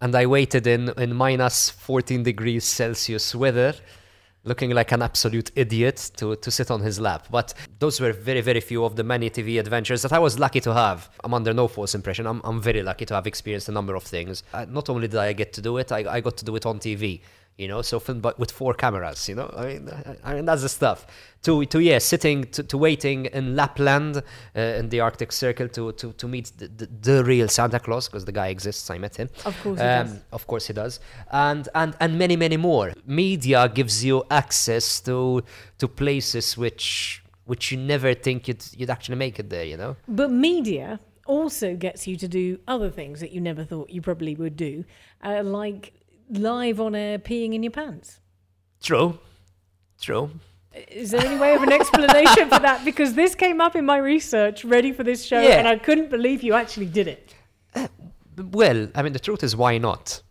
And 0.00 0.16
I 0.16 0.26
waited 0.26 0.66
in, 0.66 0.88
in 0.98 1.14
minus 1.14 1.70
14 1.70 2.24
degrees 2.24 2.64
Celsius 2.64 3.32
weather, 3.36 3.74
looking 4.42 4.70
like 4.70 4.90
an 4.90 5.00
absolute 5.02 5.52
idiot 5.54 6.10
to, 6.16 6.34
to 6.34 6.50
sit 6.50 6.72
on 6.72 6.80
his 6.80 6.98
lap. 6.98 7.28
But 7.30 7.54
those 7.78 8.00
were 8.00 8.12
very, 8.12 8.40
very 8.40 8.60
few 8.60 8.84
of 8.84 8.96
the 8.96 9.04
many 9.04 9.30
TV 9.30 9.60
adventures 9.60 10.02
that 10.02 10.12
I 10.12 10.18
was 10.18 10.40
lucky 10.40 10.58
to 10.62 10.74
have. 10.74 11.08
I'm 11.22 11.32
under 11.32 11.54
no 11.54 11.68
false 11.68 11.94
impression. 11.94 12.26
I'm, 12.26 12.40
I'm 12.42 12.60
very 12.60 12.82
lucky 12.82 13.04
to 13.06 13.14
have 13.14 13.28
experienced 13.28 13.68
a 13.68 13.72
number 13.72 13.94
of 13.94 14.02
things. 14.02 14.42
Uh, 14.52 14.66
not 14.68 14.88
only 14.88 15.06
did 15.06 15.20
I 15.20 15.32
get 15.32 15.52
to 15.52 15.60
do 15.62 15.76
it, 15.76 15.92
I, 15.92 15.98
I 16.16 16.20
got 16.20 16.36
to 16.38 16.44
do 16.44 16.56
it 16.56 16.66
on 16.66 16.80
TV. 16.80 17.20
You 17.58 17.68
know, 17.68 17.82
so 17.82 18.00
filmed 18.00 18.22
but 18.22 18.38
with 18.38 18.50
four 18.50 18.74
cameras. 18.74 19.28
You 19.28 19.34
know, 19.34 19.52
I 19.56 19.66
mean, 19.66 19.90
I, 20.24 20.34
mean 20.34 20.44
that's 20.46 20.62
the 20.62 20.68
stuff. 20.68 21.06
To 21.42 21.64
to 21.66 21.80
yeah, 21.80 21.98
sitting 21.98 22.44
to, 22.44 22.62
to 22.62 22.78
waiting 22.78 23.26
in 23.26 23.54
Lapland 23.54 24.16
uh, 24.56 24.60
in 24.60 24.88
the 24.88 25.00
Arctic 25.00 25.32
Circle 25.32 25.68
to 25.68 25.92
to, 25.92 26.12
to 26.14 26.28
meet 26.28 26.52
the, 26.56 26.68
the, 26.68 26.86
the 26.86 27.24
real 27.24 27.48
Santa 27.48 27.78
Claus 27.78 28.08
because 28.08 28.24
the 28.24 28.32
guy 28.32 28.48
exists. 28.48 28.90
I 28.90 28.98
met 28.98 29.16
him. 29.16 29.28
Of 29.44 29.62
course 29.62 29.78
he 29.78 29.84
does. 29.84 30.20
Of 30.32 30.46
course 30.46 30.66
he 30.66 30.72
does. 30.72 31.00
And 31.30 31.68
and 31.74 31.94
and 32.00 32.18
many 32.18 32.36
many 32.36 32.56
more. 32.56 32.94
Media 33.06 33.68
gives 33.68 34.04
you 34.04 34.24
access 34.30 35.00
to 35.00 35.42
to 35.78 35.88
places 35.88 36.56
which 36.56 37.22
which 37.44 37.70
you 37.70 37.78
never 37.78 38.14
think 38.14 38.48
you'd 38.48 38.64
you'd 38.76 38.90
actually 38.90 39.16
make 39.16 39.38
it 39.38 39.50
there. 39.50 39.64
You 39.64 39.76
know. 39.76 39.96
But 40.08 40.30
media 40.30 41.00
also 41.26 41.76
gets 41.76 42.06
you 42.06 42.16
to 42.16 42.28
do 42.28 42.58
other 42.66 42.90
things 42.90 43.20
that 43.20 43.32
you 43.32 43.40
never 43.40 43.64
thought 43.64 43.90
you 43.90 44.02
probably 44.02 44.34
would 44.34 44.56
do, 44.56 44.84
uh, 45.22 45.42
like 45.42 45.92
live 46.38 46.80
on 46.80 46.94
air 46.94 47.18
peeing 47.18 47.54
in 47.54 47.62
your 47.62 47.72
pants. 47.72 48.20
True. 48.82 49.18
True. 50.00 50.30
Is 50.90 51.10
there 51.10 51.24
any 51.24 51.38
way 51.38 51.54
of 51.54 51.62
an 51.62 51.72
explanation 51.72 52.48
for 52.48 52.58
that? 52.58 52.82
Because 52.84 53.14
this 53.14 53.34
came 53.34 53.60
up 53.60 53.76
in 53.76 53.84
my 53.84 53.98
research 53.98 54.64
ready 54.64 54.90
for 54.92 55.04
this 55.04 55.24
show, 55.24 55.40
Yeah. 55.40 55.58
and 55.58 55.68
I 55.68 55.76
couldn't 55.76 56.10
believe 56.10 56.42
you 56.42 56.54
actually 56.54 56.86
did 56.86 57.08
it. 57.08 57.34
Well, 58.38 58.88
I 58.94 59.02
mean, 59.02 59.12
the 59.12 59.18
truth 59.18 59.42
is, 59.42 59.54
why 59.54 59.76
not? 59.78 60.22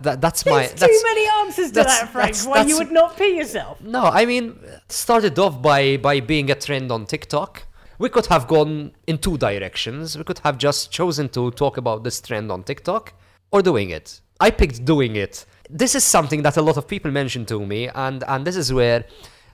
That 0.00 0.22
that's 0.22 0.46
my 0.46 0.60
There's 0.66 0.72
that's 0.80 1.02
too 1.02 1.08
many 1.08 1.28
answers 1.42 1.68
to 1.68 1.74
that's- 1.74 2.00
that, 2.00 2.08
Frank. 2.08 2.28
that's- 2.34 2.46
Why 2.46 2.62
you 2.62 2.78
would 2.78 2.90
not 2.90 3.18
pee 3.18 3.36
yourself? 3.36 3.82
No, 3.82 4.04
I 4.04 4.24
mean, 4.24 4.58
started 4.88 5.38
off 5.38 5.60
by 5.60 5.98
by 5.98 6.20
being 6.20 6.50
a 6.50 6.54
trend 6.54 6.90
on 6.90 7.04
TikTok. 7.04 7.66
We 7.98 8.08
could 8.08 8.24
have 8.26 8.48
gone 8.48 8.92
in 9.06 9.18
two 9.18 9.36
directions. 9.36 10.16
We 10.16 10.24
could 10.24 10.38
have 10.38 10.56
just 10.56 10.90
chosen 10.90 11.28
to 11.36 11.50
talk 11.50 11.76
about 11.76 12.02
this 12.02 12.18
trend 12.22 12.50
on 12.50 12.62
TikTok 12.62 13.12
or 13.52 13.60
doing 13.60 13.90
it. 13.90 14.22
I 14.40 14.50
picked 14.50 14.84
doing 14.84 15.16
it. 15.16 15.44
This 15.68 15.94
is 15.94 16.02
something 16.02 16.42
that 16.42 16.56
a 16.56 16.62
lot 16.62 16.76
of 16.78 16.88
people 16.88 17.10
mention 17.10 17.44
to 17.46 17.64
me, 17.64 17.88
and 17.88 18.24
and 18.26 18.46
this 18.46 18.56
is 18.56 18.72
where 18.72 19.04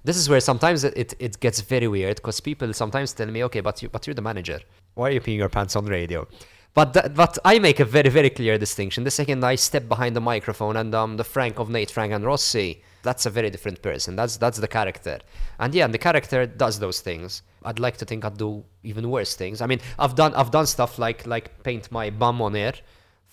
this 0.05 0.17
is 0.17 0.29
where 0.29 0.41
sometimes 0.41 0.85
it, 0.85 1.15
it, 1.19 1.41
gets 1.41 1.61
very 1.61 1.89
weird 1.89 2.17
because 2.17 2.39
people 2.39 2.73
sometimes 2.73 3.13
tell 3.13 3.27
me, 3.27 3.43
okay, 3.45 3.61
but 3.61 3.83
you 3.83 3.89
but 3.89 4.07
you're 4.07 4.15
the 4.15 4.23
manager. 4.23 4.61
Why 4.95 5.09
are 5.09 5.13
you 5.13 5.21
peeing 5.21 5.39
your 5.39 5.49
pants 5.49 5.75
on 5.75 5.87
radio? 5.87 6.29
But 6.75 6.93
th- 6.93 7.15
but 7.15 7.39
I 7.45 7.59
make 7.59 7.81
a 7.81 7.85
very 7.85 8.09
very 8.09 8.31
clear 8.31 8.57
distinction. 8.57 9.03
The 9.03 9.11
second 9.11 9.45
I 9.45 9.57
step 9.57 9.89
behind 9.89 10.15
the 10.15 10.21
microphone 10.21 10.77
and 10.77 10.95
um 10.95 11.17
the 11.17 11.25
Frank 11.25 11.59
of 11.59 11.69
Nate, 11.69 11.91
Frank 11.91 12.13
and 12.13 12.25
Rossi, 12.25 12.83
that's 13.03 13.27
a 13.27 13.31
very 13.31 13.51
different 13.51 13.83
person. 13.83 14.15
That's 14.15 14.37
that's 14.37 14.59
the 14.59 14.69
character. 14.69 15.19
And 15.59 15.75
yeah, 15.75 15.87
and 15.87 15.93
the 15.93 15.99
character 15.99 16.47
does 16.47 16.79
those 16.79 17.01
things. 17.01 17.43
I'd 17.65 17.81
like 17.81 17.97
to 17.97 18.05
think 18.05 18.25
I'd 18.25 18.39
do 18.39 18.65
even 18.85 19.11
worse 19.11 19.35
things. 19.35 19.61
I 19.61 19.67
mean, 19.67 19.81
I've 19.99 20.15
done 20.15 20.35
I've 20.35 20.53
done 20.53 20.67
stuff 20.67 21.01
like 21.01 21.27
like 21.27 21.65
paint 21.65 21.91
my 21.91 22.11
bum 22.11 22.41
on 22.41 22.55
air 22.55 22.75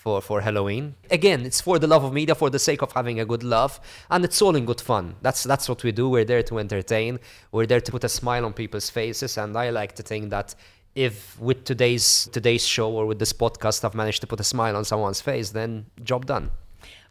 for 0.04 0.20
for 0.20 0.40
Halloween. 0.42 0.84
Again, 1.10 1.40
it's 1.48 1.60
for 1.66 1.76
the 1.78 1.86
love 1.94 2.04
of 2.04 2.12
media, 2.12 2.34
for 2.34 2.50
the 2.50 2.58
sake 2.58 2.82
of 2.82 2.92
having 2.92 3.18
a 3.20 3.24
good 3.32 3.42
laugh, 3.42 3.80
and 4.10 4.20
it's 4.24 4.40
all 4.42 4.54
in 4.54 4.64
good 4.66 4.80
fun. 4.80 5.16
That's 5.22 5.42
that's 5.42 5.66
what 5.70 5.82
we 5.82 5.90
do. 6.00 6.04
We're 6.14 6.26
there 6.32 6.42
to 6.50 6.58
entertain. 6.58 7.18
We're 7.52 7.66
there 7.72 7.80
to 7.80 7.90
put 7.90 8.04
a 8.04 8.08
smile 8.20 8.44
on 8.44 8.52
people's 8.52 8.90
faces, 8.90 9.38
and 9.38 9.56
I 9.56 9.70
like 9.70 9.92
to 9.96 10.02
think 10.02 10.30
that 10.30 10.54
if 10.94 11.40
with 11.40 11.64
today's 11.64 12.28
today's 12.32 12.64
show 12.74 12.88
or 12.98 13.04
with 13.10 13.18
this 13.18 13.32
podcast 13.32 13.84
I've 13.84 13.96
managed 14.02 14.20
to 14.20 14.26
put 14.32 14.40
a 14.40 14.44
smile 14.54 14.76
on 14.76 14.84
someone's 14.84 15.22
face, 15.22 15.50
then 15.50 15.86
job 16.10 16.26
done. 16.26 16.50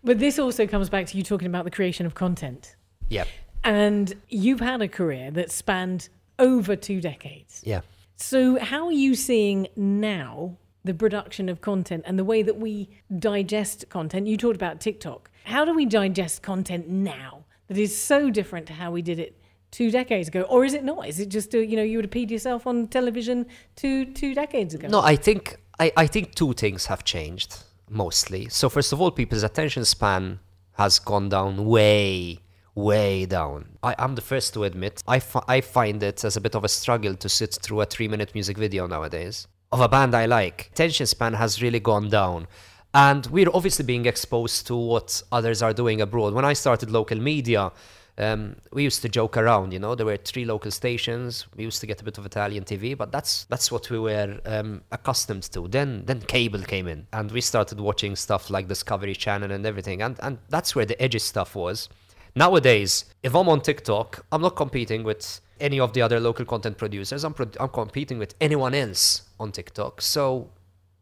But 0.03 0.19
this 0.19 0.37
also 0.39 0.67
comes 0.67 0.89
back 0.89 1.05
to 1.07 1.17
you 1.17 1.23
talking 1.23 1.47
about 1.53 1.63
the 1.65 1.71
creation 1.71 2.05
of 2.05 2.13
content. 2.13 2.75
Yeah, 3.09 3.25
And 3.63 4.13
you've 4.29 4.59
had 4.71 4.81
a 4.81 4.87
career 4.87 5.31
that 5.31 5.51
spanned 5.51 6.09
over 6.37 6.75
two 6.75 6.99
decades. 7.01 7.61
yeah. 7.65 7.81
So, 8.15 8.39
how 8.59 8.85
are 8.87 8.97
you 9.05 9.15
seeing 9.15 9.67
now 9.75 10.57
the 10.83 10.93
production 10.93 11.49
of 11.49 11.61
content 11.61 12.03
and 12.05 12.17
the 12.19 12.23
way 12.23 12.41
that 12.41 12.57
we 12.57 12.89
digest 13.19 13.89
content? 13.89 14.27
You 14.27 14.37
talked 14.37 14.55
about 14.55 14.79
TikTok. 14.79 15.29
How 15.45 15.65
do 15.65 15.73
we 15.73 15.85
digest 15.85 16.41
content 16.41 16.87
now 16.87 17.45
that 17.67 17.77
is 17.77 17.99
so 17.99 18.29
different 18.29 18.67
to 18.67 18.73
how 18.73 18.91
we 18.91 19.01
did 19.01 19.19
it 19.19 19.39
two 19.71 19.91
decades 19.91 20.27
ago? 20.27 20.41
Or 20.41 20.63
is 20.65 20.73
it 20.73 20.83
not? 20.83 21.07
Is 21.07 21.19
it 21.19 21.29
just, 21.29 21.53
uh, 21.53 21.59
you 21.59 21.75
know, 21.75 21.83
you 21.83 21.97
would 21.97 22.05
have 22.05 22.11
peed 22.11 22.29
yourself 22.29 22.67
on 22.67 22.87
television 22.87 23.45
two, 23.75 24.05
two 24.05 24.33
decades 24.33 24.73
ago? 24.73 24.87
No, 24.87 25.01
I 25.01 25.15
think 25.15 25.57
I, 25.79 25.91
I 25.97 26.07
think 26.07 26.35
two 26.35 26.53
things 26.53 26.85
have 26.85 27.03
changed 27.03 27.57
mostly. 27.89 28.49
So 28.49 28.69
first 28.69 28.93
of 28.93 29.01
all, 29.01 29.11
people's 29.11 29.43
attention 29.43 29.85
span 29.85 30.39
has 30.73 30.99
gone 30.99 31.29
down 31.29 31.65
way, 31.65 32.39
way 32.75 33.25
down. 33.25 33.77
I, 33.81 33.95
I'm 33.97 34.15
the 34.15 34.21
first 34.21 34.53
to 34.53 34.63
admit 34.63 35.03
I, 35.07 35.19
fi- 35.19 35.43
I 35.47 35.61
find 35.61 36.01
it 36.01 36.23
as 36.23 36.37
a 36.37 36.41
bit 36.41 36.55
of 36.55 36.63
a 36.63 36.69
struggle 36.69 37.15
to 37.15 37.29
sit 37.29 37.57
through 37.61 37.81
a 37.81 37.85
three-minute 37.85 38.33
music 38.33 38.57
video 38.57 38.87
nowadays 38.87 39.47
of 39.73 39.81
a 39.81 39.89
band 39.89 40.15
I 40.15 40.27
like. 40.27 40.69
Attention 40.71 41.07
span 41.07 41.33
has 41.33 41.61
really 41.61 41.79
gone 41.79 42.07
down. 42.07 42.47
And 42.93 43.25
we're 43.25 43.49
obviously 43.51 43.83
being 43.83 44.05
exposed 44.05 44.67
to 44.67 44.75
what 44.75 45.23
others 45.31 45.63
are 45.63 45.73
doing 45.73 45.99
abroad. 45.99 46.35
When 46.35 46.45
I 46.45 46.53
started 46.53 46.91
local 46.91 47.17
media, 47.17 47.71
um, 48.19 48.55
we 48.71 48.83
used 48.83 49.01
to 49.01 49.09
joke 49.09 49.35
around, 49.35 49.73
you 49.73 49.79
know. 49.79 49.95
There 49.95 50.05
were 50.05 50.17
three 50.17 50.45
local 50.45 50.69
stations. 50.69 51.47
We 51.57 51.63
used 51.63 51.81
to 51.81 51.87
get 51.87 51.99
a 51.99 52.03
bit 52.03 52.19
of 52.19 52.25
Italian 52.27 52.65
TV, 52.65 52.95
but 52.95 53.11
that's 53.11 53.45
that's 53.45 53.71
what 53.71 53.89
we 53.89 53.97
were 53.97 54.39
um, 54.45 54.83
accustomed 54.91 55.51
to. 55.53 55.67
Then 55.67 56.03
then 56.05 56.21
cable 56.21 56.61
came 56.61 56.87
in, 56.87 57.07
and 57.11 57.31
we 57.31 57.41
started 57.41 57.79
watching 57.79 58.15
stuff 58.15 58.51
like 58.51 58.67
Discovery 58.67 59.15
Channel 59.15 59.51
and 59.51 59.65
everything, 59.65 60.03
and 60.03 60.19
and 60.21 60.37
that's 60.49 60.75
where 60.75 60.85
the 60.85 61.01
edgy 61.01 61.17
stuff 61.17 61.55
was. 61.55 61.89
Nowadays, 62.35 63.05
if 63.23 63.33
I'm 63.33 63.49
on 63.49 63.61
TikTok, 63.61 64.23
I'm 64.31 64.41
not 64.41 64.55
competing 64.55 65.03
with 65.03 65.41
any 65.59 65.79
of 65.79 65.93
the 65.93 66.01
other 66.01 66.19
local 66.19 66.45
content 66.45 66.77
producers. 66.77 67.23
I'm 67.23 67.33
pro- 67.33 67.51
I'm 67.59 67.69
competing 67.69 68.17
with 68.17 68.35
anyone 68.41 68.73
else 68.73 69.23
on 69.39 69.51
TikTok. 69.51 70.01
So 70.01 70.49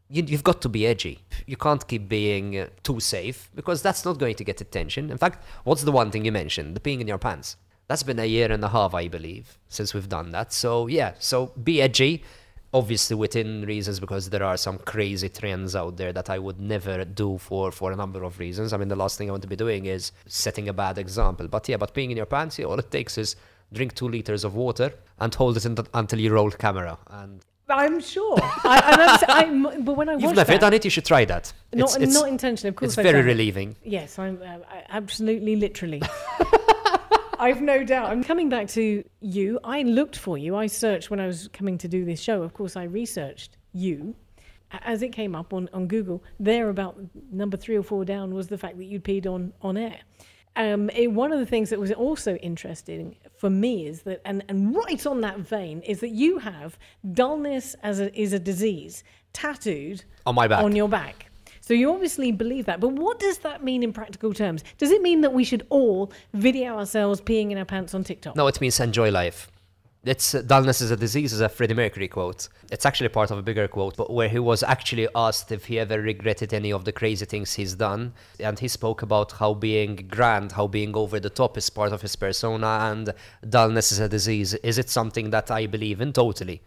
you, 0.10 0.24
you've 0.24 0.43
got 0.43 0.62
to 0.62 0.70
be 0.70 0.86
edgy. 0.86 1.20
You 1.48 1.58
can't 1.58 1.88
keep 1.88 2.10
being 2.10 2.58
uh, 2.58 2.67
too 2.84 3.00
safe 3.00 3.50
because 3.55 3.81
that's 3.81 4.05
not 4.05 4.17
going 4.17 4.36
to 4.36 4.43
get 4.43 4.62
attention. 4.62 5.10
In 5.10 5.17
fact, 5.17 5.43
what's 5.63 5.84
the 5.84 5.91
one 5.91 6.12
thing 6.12 6.25
you 6.25 6.31
mentioned? 6.31 6.75
The 6.75 6.79
peeing 6.79 7.01
in 7.01 7.08
your 7.08 7.17
pants. 7.17 7.58
That's 7.88 8.03
been 8.03 8.20
a 8.20 8.25
year 8.25 8.51
and 8.51 8.63
a 8.63 8.70
half, 8.70 8.93
I 8.93 9.08
believe, 9.08 9.58
since 9.67 9.93
we've 9.93 10.08
done 10.08 10.31
that. 10.31 10.53
So 10.53 10.88
yeah, 10.88 11.13
so 11.20 11.48
be 11.62 11.81
edgy, 11.81 12.24
obviously 12.74 13.15
within 13.15 13.65
reasons 13.65 14.00
because 14.00 14.29
there 14.29 14.43
are 14.43 14.58
some 14.58 14.77
crazy 14.77 15.29
trends 15.29 15.75
out 15.75 15.98
there 15.98 16.13
that 16.13 16.29
I 16.29 16.39
would 16.39 16.60
never 16.60 17.03
do 17.03 17.38
for 17.38 17.72
for 17.72 17.91
a 17.91 17.96
number 17.96 18.24
of 18.24 18.39
reasons. 18.39 18.74
I 18.74 18.77
mean, 18.77 18.88
the 18.88 18.96
last 18.96 19.17
thing 19.17 19.29
I 19.29 19.31
want 19.31 19.43
to 19.43 19.50
be 19.50 19.55
doing 19.55 19.86
is 19.86 20.12
setting 20.25 20.70
a 20.70 20.74
bad 20.74 20.98
example. 20.98 21.48
But 21.48 21.67
yeah, 21.67 21.77
but 21.77 21.93
peeing 21.93 22.12
in 22.12 22.17
your 22.17 22.25
pants, 22.25 22.60
all 22.60 22.79
it 22.79 22.91
takes 22.91 23.17
is 23.17 23.36
drink 23.74 23.94
two 23.96 24.08
liters 24.08 24.44
of 24.44 24.56
water 24.56 24.94
and 25.20 25.34
hold 25.34 25.58
it 25.58 25.62
the, 25.62 25.86
until 25.94 26.20
you 26.20 26.34
roll 26.34 26.51
camera 26.51 26.98
and 27.10 27.44
I'm 27.70 28.01
sure. 28.01 28.38
I, 28.42 29.20
I'm, 29.30 29.66
I'm- 29.66 29.84
but 29.86 29.94
when 29.94 30.10
I 30.10 30.13
You've 30.13 30.36
never 30.36 30.51
that, 30.51 30.60
done 30.62 30.74
it, 30.74 30.84
you 30.84 30.92
should 30.92 31.06
try 31.06 31.24
that. 31.25 31.54
not, 31.74 31.86
It's, 31.86 31.96
it's, 31.96 32.13
not 32.13 32.28
intentionally, 32.28 32.70
of 32.70 32.75
course. 32.75 32.98
it's 32.98 33.01
very 33.01 33.22
relieving. 33.22 33.78
Yes, 33.84 34.20
I'm 34.20 34.42
uh, 34.46 34.58
absolutely, 34.90 35.56
literally. 35.56 36.01
I've 37.40 37.62
no 37.62 37.84
doubt. 37.84 38.12
I'm 38.12 38.24
coming 38.24 38.50
back 38.50 38.68
to 38.70 39.04
you. 39.22 39.60
I 39.63 39.82
looked 39.84 40.18
for 40.18 40.38
you. 40.38 40.56
I 40.56 40.68
searched 40.68 41.10
when 41.10 41.20
I 41.20 41.28
was 41.28 41.48
coming 41.54 41.78
to 41.80 41.88
do 41.88 42.06
this 42.06 42.22
show. 42.22 42.44
Of 42.44 42.54
course, 42.54 42.75
I 42.75 42.84
researched 42.84 43.58
you. 43.74 44.16
As 44.86 45.01
it 45.01 45.10
came 45.10 45.36
up 45.36 45.54
on, 45.54 45.68
on 45.74 45.88
Google, 45.88 46.24
there 46.40 46.70
about 46.70 46.98
number 47.32 47.58
three 47.58 47.75
or 47.78 47.84
four 47.84 48.06
down 48.06 48.34
was 48.34 48.48
the 48.48 48.58
fact 48.58 48.78
that 48.78 48.86
you'd 48.86 49.04
peed 49.04 49.25
on, 49.28 49.54
on 49.62 49.75
air. 49.75 49.98
Um, 50.56 50.90
it, 50.92 51.12
one 51.12 51.32
of 51.34 51.40
the 51.40 51.46
things 51.46 51.70
that 51.72 51.80
was 51.80 51.92
also 51.92 52.36
interesting 52.36 53.16
for 53.42 53.50
me 53.50 53.88
is 53.88 54.04
that, 54.04 54.22
and, 54.24 54.44
and 54.50 54.76
right 54.76 55.04
on 55.08 55.22
that 55.22 55.40
vein, 55.40 55.82
is 55.82 56.00
that 56.02 56.12
you 56.12 56.38
have 56.38 56.78
dullness 57.14 57.76
as 57.82 58.00
a, 58.00 58.08
is 58.18 58.34
a 58.34 58.40
disease 58.40 59.04
tattooed 59.34 60.04
On 60.28 60.36
my 60.36 60.48
back. 60.48 60.64
on 60.64 60.76
your 60.76 60.88
back. 60.88 61.32
So 61.60 61.74
you 61.74 61.92
obviously 61.92 62.32
believe 62.32 62.66
that. 62.68 62.80
But 62.80 62.90
what 62.90 63.20
does 63.20 63.40
that 63.40 63.64
mean 63.64 63.82
in 63.82 63.94
practical 63.94 64.32
terms? 64.32 64.64
Does 64.78 64.92
it 64.92 65.02
mean 65.02 65.22
that 65.22 65.34
we 65.34 65.44
should 65.44 65.66
all 65.72 66.14
video 66.36 66.78
ourselves 66.78 67.20
peeing 67.20 67.50
in 67.50 67.58
our 67.58 67.66
pants 67.66 67.96
on 67.96 68.04
TikTok? 68.04 68.36
No, 68.36 68.46
it 68.46 68.62
means 68.62 68.80
enjoy 68.80 69.10
life. 69.10 69.50
It's 70.03 70.31
dullness 70.31 70.81
is 70.81 70.89
a 70.89 70.98
disease 70.98 71.31
is 71.31 71.41
a 71.41 71.50
Freddie 71.50 71.75
Mercury 71.75 72.08
quote. 72.08 72.50
It's 72.72 72.88
actually 72.88 73.10
part 73.10 73.29
of 73.29 73.38
a 73.38 73.43
bigger 73.43 73.67
quote, 73.67 73.96
but 73.96 74.12
where 74.12 74.29
he 74.29 74.39
was 74.39 74.63
actually 74.63 75.08
asked 75.13 75.51
if 75.51 75.65
he 75.65 75.77
ever 75.77 76.01
regretted 76.01 76.55
any 76.55 76.74
of 76.74 76.86
the 76.86 76.91
crazy 76.91 77.25
things 77.25 77.53
he's 77.53 77.75
done, 77.75 78.13
and 78.39 78.58
he 78.58 78.67
spoke 78.67 79.03
about 79.03 79.34
how 79.34 79.53
being 79.53 80.08
grand, 80.10 80.53
how 80.53 80.65
being 80.65 80.96
over 80.96 81.20
the 81.20 81.29
top 81.29 81.55
is 81.55 81.70
part 81.70 81.91
of 81.91 82.01
his 82.01 82.15
persona, 82.15 82.89
and 82.91 83.13
dullness 83.48 83.91
is 83.91 84.00
a 84.00 84.10
disease. 84.10 84.55
Is 84.55 84.79
it 84.79 84.89
something 84.89 85.29
that 85.29 85.51
I 85.51 85.67
believe 85.67 86.01
in? 86.01 86.13
Totally. 86.13 86.63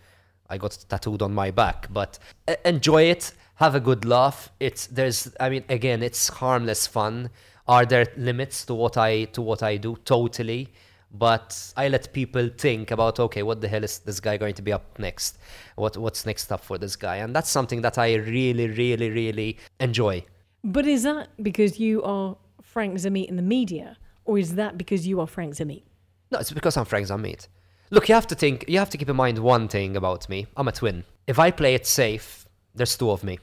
I 0.49 0.57
got 0.57 0.79
tattooed 0.89 1.21
on 1.21 1.35
my 1.35 1.51
back, 1.51 1.89
but 1.93 2.21
enjoy 2.65 3.03
it. 3.05 3.33
Have 3.57 3.75
a 3.75 3.81
good 3.81 4.05
laugh. 4.05 4.53
It's 4.61 4.87
there's. 4.87 5.35
I 5.41 5.49
mean, 5.49 5.65
again, 5.69 6.05
it's 6.05 6.29
harmless 6.29 6.87
fun. 6.87 7.31
Are 7.67 7.85
there 7.85 8.07
limits 8.17 8.65
to 8.67 8.75
what 8.75 8.97
I 8.97 9.25
to 9.25 9.43
what 9.43 9.65
I 9.65 9.77
do? 9.77 9.97
Totally 10.05 10.73
but 11.15 11.73
I 11.77 11.89
let 11.89 12.13
people 12.13 12.51
think 12.59 12.91
about 12.91 13.21
okay, 13.21 13.43
what 13.43 13.61
the 13.61 13.69
hell 13.69 13.85
is 13.85 14.01
this 14.01 14.21
guy 14.21 14.37
going 14.37 14.55
to 14.55 14.63
be 14.63 14.73
up 14.73 14.99
next? 14.99 15.39
What 15.77 15.97
what's 15.97 16.27
next 16.27 16.53
up 16.53 16.63
for 16.65 16.77
this 16.77 16.97
guy? 16.97 17.17
And 17.17 17.35
that's 17.35 17.51
something 17.51 17.81
that 17.83 17.97
I 17.99 18.15
really, 18.15 18.69
really, 18.69 19.11
really 19.11 19.59
enjoy. 19.81 20.25
But 20.65 20.87
is 20.87 21.05
that 21.05 21.29
because 21.43 21.79
you 21.79 22.03
are 22.03 22.37
Frank 22.63 22.95
Zammit 22.95 23.27
in 23.27 23.37
the 23.37 23.43
media, 23.43 23.97
or 24.25 24.39
is 24.39 24.57
that 24.57 24.77
because 24.77 25.07
you 25.07 25.21
are 25.21 25.27
Frank 25.27 25.55
Zammit? 25.55 25.83
No, 26.31 26.39
it's 26.39 26.53
because 26.53 26.77
I'm 26.77 26.85
Frank 26.85 27.07
Zammit. 27.07 27.47
Look, 27.91 28.09
you 28.09 28.15
have 28.15 28.27
to 28.29 28.35
think, 28.35 28.65
you 28.67 28.79
have 28.79 28.91
to 28.91 28.99
keep 28.99 29.09
in 29.09 29.17
mind 29.17 29.39
one 29.39 29.69
thing 29.69 29.97
about 29.97 30.29
me. 30.29 30.47
I'm 30.57 30.67
a 30.67 30.73
twin. 30.73 31.05
If 31.27 31.39
I 31.39 31.51
play 31.51 31.75
it 31.75 31.87
safe, 31.87 32.49
there's 32.75 32.97
two 32.97 33.11
of 33.11 33.23
me. 33.23 33.39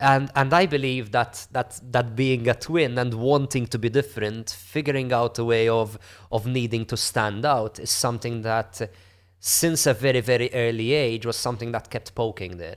And 0.00 0.30
and 0.34 0.52
I 0.54 0.66
believe 0.66 1.12
that 1.12 1.46
that 1.52 1.78
that 1.92 2.16
being 2.16 2.48
a 2.48 2.54
twin 2.54 2.98
and 2.98 3.14
wanting 3.14 3.66
to 3.66 3.78
be 3.78 3.90
different, 3.90 4.50
figuring 4.50 5.12
out 5.12 5.38
a 5.38 5.44
way 5.44 5.68
of 5.68 5.98
of 6.32 6.46
needing 6.46 6.86
to 6.86 6.96
stand 6.96 7.44
out 7.44 7.78
is 7.78 7.90
something 7.90 8.42
that 8.42 8.80
uh, 8.80 8.86
since 9.40 9.86
a 9.86 9.94
very, 9.94 10.20
very 10.20 10.50
early 10.52 10.92
age 10.92 11.24
was 11.26 11.36
something 11.36 11.72
that 11.72 11.90
kept 11.90 12.14
poking 12.14 12.58
there. 12.58 12.76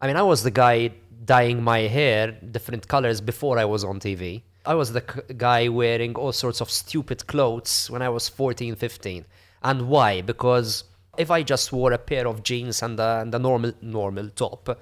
I 0.00 0.06
mean, 0.06 0.16
I 0.16 0.22
was 0.22 0.42
the 0.42 0.50
guy 0.50 0.92
dyeing 1.24 1.62
my 1.62 1.80
hair 1.80 2.32
different 2.32 2.88
colors 2.88 3.20
before 3.20 3.58
I 3.58 3.64
was 3.64 3.84
on 3.84 4.00
TV. 4.00 4.42
I 4.64 4.74
was 4.74 4.92
the 4.92 5.00
c- 5.00 5.34
guy 5.34 5.68
wearing 5.68 6.14
all 6.14 6.32
sorts 6.32 6.60
of 6.60 6.70
stupid 6.70 7.26
clothes 7.26 7.88
when 7.90 8.02
I 8.02 8.08
was 8.08 8.28
14, 8.28 8.76
15. 8.76 9.24
And 9.62 9.88
why? 9.88 10.22
Because 10.22 10.84
If 11.18 11.30
I 11.30 11.42
just 11.42 11.72
wore 11.72 11.92
a 11.92 11.98
pair 11.98 12.26
of 12.26 12.42
jeans 12.42 12.82
and 12.82 12.98
a, 12.98 13.20
and 13.20 13.34
a 13.34 13.38
normal 13.38 13.72
normal 13.82 14.30
top, 14.30 14.78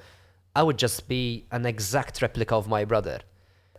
I 0.55 0.63
would 0.63 0.79
just 0.79 1.09
be 1.09 1.47
an 1.51 1.65
exact 1.67 2.23
replica 2.23 2.57
of 2.57 2.69
my 2.69 2.85
brother. 2.85 3.21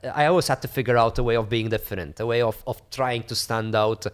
I 0.04 0.26
always 0.26 0.48
had 0.48 0.62
to 0.64 0.68
figure 0.68 0.98
out 0.98 1.18
a 1.20 1.24
way 1.24 1.36
of 1.36 1.50
being 1.50 1.70
different, 1.70 2.20
a 2.20 2.26
way 2.26 2.42
of, 2.42 2.64
of 2.66 2.90
trying 2.90 3.24
to 3.24 3.36
stand 3.36 3.76
out. 3.76 4.08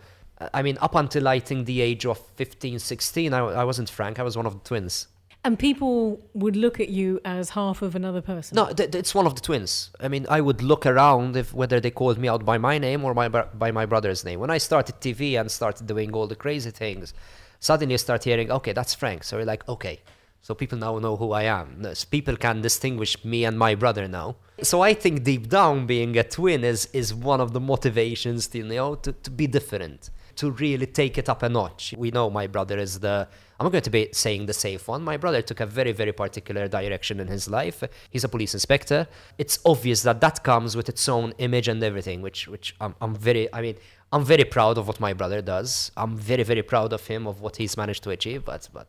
I 0.54 0.62
mean, 0.62 0.78
up 0.82 0.96
until 0.96 1.28
I 1.28 1.40
think 1.40 1.66
the 1.66 1.82
age 1.82 2.06
of 2.06 2.20
15, 2.36 2.80
16, 2.80 3.34
I, 3.34 3.40
I 3.40 3.64
wasn't 3.64 3.90
Frank, 3.90 4.20
I 4.20 4.24
was 4.24 4.36
one 4.36 4.46
of 4.46 4.54
the 4.54 4.68
twins. 4.68 5.08
And 5.44 5.58
people 5.58 6.20
would 6.34 6.58
look 6.58 6.80
at 6.80 6.90
you 6.90 7.22
as 7.24 7.52
half 7.52 7.82
of 7.82 7.96
another 7.96 8.22
person. 8.22 8.56
No, 8.56 8.74
th- 8.74 8.94
it's 8.94 9.16
one 9.16 9.26
of 9.26 9.36
the 9.36 9.42
twins. 9.42 9.92
I 10.00 10.10
mean, 10.10 10.26
I 10.30 10.42
would 10.42 10.62
look 10.62 10.86
around 10.86 11.38
if 11.38 11.54
whether 11.54 11.80
they 11.80 11.92
called 11.92 12.18
me 12.18 12.28
out 12.28 12.44
by 12.44 12.58
my 12.58 12.78
name 12.78 13.06
or 13.06 13.14
my 13.14 13.30
by 13.30 13.72
my 13.72 13.86
brother's 13.86 14.26
name. 14.26 14.42
When 14.42 14.50
I 14.50 14.58
started 14.58 15.00
TV 15.00 15.40
and 15.40 15.50
started 15.50 15.88
doing 15.88 16.12
all 16.14 16.28
the 16.28 16.36
crazy 16.36 16.72
things, 16.72 17.14
suddenly 17.62 17.94
you 17.94 17.98
start 17.98 18.26
hearing, 18.26 18.52
okay, 18.52 18.74
that's 18.74 18.94
Frank. 18.94 19.24
So 19.24 19.38
you're 19.38 19.46
like, 19.46 19.66
okay, 19.70 20.02
so 20.48 20.56
people 20.56 20.78
now 20.78 20.98
know 20.98 21.18
who 21.18 21.34
I 21.34 21.44
am. 21.44 21.86
People 22.10 22.38
can 22.38 22.62
distinguish 22.62 23.14
me 23.26 23.44
and 23.44 23.60
my 23.60 23.76
brother 23.76 24.08
now. 24.08 24.38
So 24.62 24.80
I 24.80 24.94
think 24.94 25.26
deep 25.26 25.50
down, 25.50 25.86
being 25.86 26.18
a 26.18 26.24
twin 26.24 26.64
is 26.64 26.86
is 26.94 27.14
one 27.14 27.42
of 27.42 27.52
the 27.52 27.60
motivations 27.60 28.48
to 28.52 28.60
you 28.60 28.64
know 28.64 28.96
to, 28.96 29.12
to 29.26 29.30
be 29.30 29.46
different, 29.46 30.10
to 30.38 30.52
really 30.52 30.86
take 30.86 31.18
it 31.18 31.28
up 31.28 31.44
a 31.44 31.50
notch. 31.50 31.94
We 31.98 32.12
know 32.12 32.30
my 32.30 32.48
brother 32.48 32.78
is 32.78 33.02
the 33.02 33.28
I'm 33.60 33.66
not 33.66 33.74
going 33.74 33.90
to 33.90 33.96
be 34.00 34.08
saying 34.14 34.46
the 34.46 34.54
safe 34.54 34.88
one. 34.88 35.02
My 35.04 35.18
brother 35.18 35.42
took 35.42 35.60
a 35.60 35.66
very, 35.66 35.92
very 35.92 36.14
particular 36.14 36.70
direction 36.70 37.20
in 37.20 37.28
his 37.28 37.50
life. 37.50 37.84
He's 38.10 38.24
a 38.24 38.30
police 38.30 38.54
inspector. 38.54 39.06
It's 39.38 39.60
obvious 39.66 40.04
that 40.04 40.22
that 40.22 40.44
comes 40.44 40.78
with 40.78 40.88
its 40.88 41.10
own 41.10 41.34
image 41.40 41.68
and 41.68 41.84
everything, 41.84 42.22
which, 42.22 42.48
which 42.48 42.76
I'm, 42.80 42.94
I'm 43.02 43.16
very, 43.16 43.52
I 43.52 43.62
mean, 43.62 43.76
I'm 44.14 44.24
very 44.24 44.46
proud 44.46 44.78
of 44.78 44.88
what 44.88 45.00
my 45.00 45.14
brother 45.14 45.42
does. 45.42 45.92
I'm 45.98 46.16
very, 46.16 46.44
very 46.44 46.62
proud 46.62 46.94
of 46.94 47.08
him, 47.08 47.28
of 47.28 47.42
what 47.42 47.58
he's 47.58 47.76
managed 47.76 48.04
to 48.04 48.12
achieve, 48.12 48.46
but, 48.46 48.70
but 48.72 48.88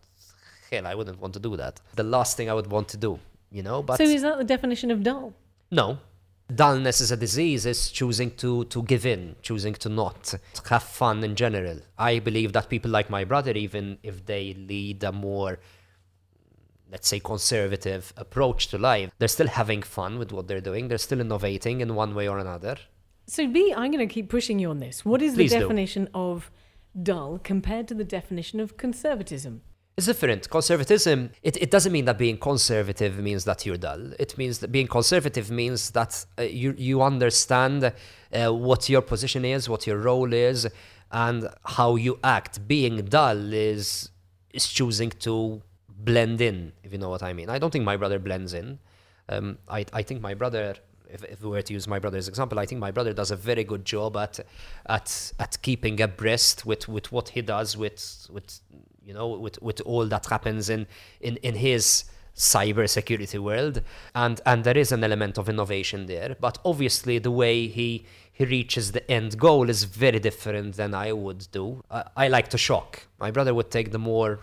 hell, 0.70 0.86
I 0.86 0.94
wouldn't 0.94 1.20
want 1.20 1.34
to 1.34 1.40
do 1.40 1.56
that. 1.56 1.80
The 1.94 2.04
last 2.04 2.36
thing 2.36 2.50
I 2.50 2.54
would 2.54 2.68
want 2.68 2.88
to 2.88 2.96
do, 2.96 3.18
you 3.50 3.62
know, 3.62 3.82
but. 3.82 3.98
So 3.98 4.04
is 4.04 4.22
that 4.22 4.38
the 4.38 4.44
definition 4.44 4.90
of 4.90 5.02
dull? 5.02 5.32
No, 5.70 5.98
dullness 6.54 7.00
is 7.00 7.10
a 7.10 7.16
disease 7.16 7.66
is 7.66 7.90
choosing 7.90 8.30
to 8.30 8.64
to 8.66 8.82
give 8.84 9.04
in 9.04 9.36
choosing 9.42 9.74
to 9.74 9.88
not 9.88 10.34
have 10.70 10.82
fun 10.82 11.22
in 11.22 11.34
general 11.34 11.78
i 11.98 12.18
believe 12.18 12.54
that 12.54 12.70
people 12.70 12.90
like 12.90 13.10
my 13.10 13.22
brother 13.22 13.52
even 13.52 13.98
if 14.02 14.24
they 14.24 14.54
lead 14.54 15.04
a 15.04 15.12
more 15.12 15.58
let's 16.90 17.06
say 17.06 17.20
conservative 17.20 18.14
approach 18.16 18.68
to 18.68 18.78
life 18.78 19.10
they're 19.18 19.28
still 19.28 19.46
having 19.46 19.82
fun 19.82 20.18
with 20.18 20.32
what 20.32 20.48
they're 20.48 20.62
doing 20.62 20.88
they're 20.88 20.96
still 20.96 21.20
innovating 21.20 21.82
in 21.82 21.94
one 21.94 22.14
way 22.14 22.26
or 22.26 22.38
another 22.38 22.78
so 23.26 23.46
b 23.46 23.74
i'm 23.76 23.90
going 23.90 24.08
to 24.08 24.12
keep 24.12 24.30
pushing 24.30 24.58
you 24.58 24.70
on 24.70 24.78
this 24.78 25.04
what 25.04 25.20
is 25.20 25.34
Please 25.34 25.50
the 25.50 25.58
do. 25.58 25.62
definition 25.64 26.08
of 26.14 26.50
dull 27.02 27.38
compared 27.44 27.86
to 27.86 27.94
the 27.94 28.04
definition 28.04 28.58
of 28.58 28.78
conservatism 28.78 29.60
It's 29.98 30.06
different. 30.06 30.48
Conservatism, 30.48 31.32
it, 31.42 31.56
it 31.56 31.72
doesn't 31.72 31.90
mean 31.90 32.04
that 32.04 32.18
being 32.18 32.38
conservative 32.38 33.18
means 33.18 33.44
that 33.46 33.66
you're 33.66 33.76
dull. 33.76 34.12
It 34.20 34.38
means 34.38 34.60
that 34.60 34.70
being 34.70 34.86
conservative 34.86 35.50
means 35.50 35.90
that 35.90 36.24
uh, 36.38 36.42
you, 36.42 36.72
you 36.78 37.02
understand 37.02 37.82
uh, 38.32 38.54
what 38.54 38.88
your 38.88 39.02
position 39.02 39.44
is, 39.44 39.68
what 39.68 39.88
your 39.88 39.98
role 39.98 40.32
is, 40.32 40.68
and 41.10 41.48
how 41.64 41.96
you 41.96 42.20
act. 42.22 42.68
Being 42.68 43.06
dull 43.06 43.52
is, 43.52 44.10
is 44.54 44.68
choosing 44.68 45.10
to 45.26 45.62
blend 45.88 46.40
in, 46.42 46.74
if 46.84 46.92
you 46.92 46.98
know 46.98 47.10
what 47.10 47.24
I 47.24 47.32
mean. 47.32 47.50
I 47.50 47.58
don't 47.58 47.72
think 47.72 47.84
my 47.84 47.96
brother 47.96 48.20
blends 48.20 48.54
in. 48.54 48.78
Um, 49.28 49.58
I, 49.68 49.84
I 49.92 50.02
think 50.02 50.20
my 50.20 50.34
brother 50.34 50.76
if, 51.10 51.24
if 51.24 51.42
we 51.42 51.48
were 51.48 51.62
to 51.62 51.72
use 51.72 51.88
my 51.88 51.98
brother's 51.98 52.28
example, 52.28 52.58
I 52.58 52.66
think 52.66 52.80
my 52.80 52.90
brother 52.90 53.12
does 53.14 53.30
a 53.30 53.36
very 53.36 53.64
good 53.64 53.84
job 53.84 54.16
at 54.16 54.38
at 54.86 55.32
at 55.40 55.60
keeping 55.62 56.00
abreast 56.00 56.66
with, 56.66 56.86
with 56.86 57.10
what 57.10 57.30
he 57.30 57.42
does 57.42 57.76
with 57.76 58.28
with 58.30 58.60
you 59.08 59.14
know 59.14 59.26
with, 59.26 59.60
with 59.62 59.80
all 59.80 60.06
that 60.06 60.26
happens 60.26 60.68
in 60.68 60.86
in, 61.20 61.36
in 61.38 61.54
his 61.54 62.04
cyber 62.36 62.88
security 62.88 63.38
world. 63.38 63.82
And 64.14 64.40
and 64.46 64.62
there 64.62 64.78
is 64.78 64.92
an 64.92 65.02
element 65.02 65.38
of 65.38 65.48
innovation 65.48 66.06
there 66.06 66.36
but 66.38 66.58
obviously 66.64 67.18
the 67.18 67.32
way 67.32 67.66
he 67.66 68.04
he 68.32 68.44
reaches 68.44 68.92
the 68.92 69.10
end 69.10 69.38
goal 69.38 69.68
is 69.68 69.82
very 69.84 70.20
different 70.20 70.76
than 70.76 70.94
I 70.94 71.12
would 71.12 71.48
do. 71.50 71.82
I, 71.90 72.04
I 72.16 72.28
like 72.28 72.48
to 72.50 72.58
shock. 72.58 73.08
My 73.18 73.32
brother 73.32 73.52
would 73.54 73.70
take 73.72 73.90
the 73.90 73.98
more 73.98 74.40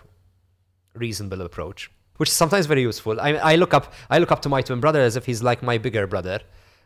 reasonable 0.94 1.42
approach 1.42 1.90
which 2.18 2.30
is 2.30 2.34
sometimes 2.34 2.66
very 2.66 2.82
useful. 2.82 3.20
I, 3.20 3.30
I 3.52 3.56
look 3.56 3.72
up 3.72 3.92
I 4.10 4.18
look 4.18 4.32
up 4.32 4.42
to 4.42 4.48
my 4.48 4.62
twin 4.62 4.80
brother 4.80 5.00
as 5.00 5.16
if 5.16 5.26
he's 5.26 5.42
like 5.42 5.62
my 5.62 5.78
bigger 5.78 6.06
brother. 6.06 6.40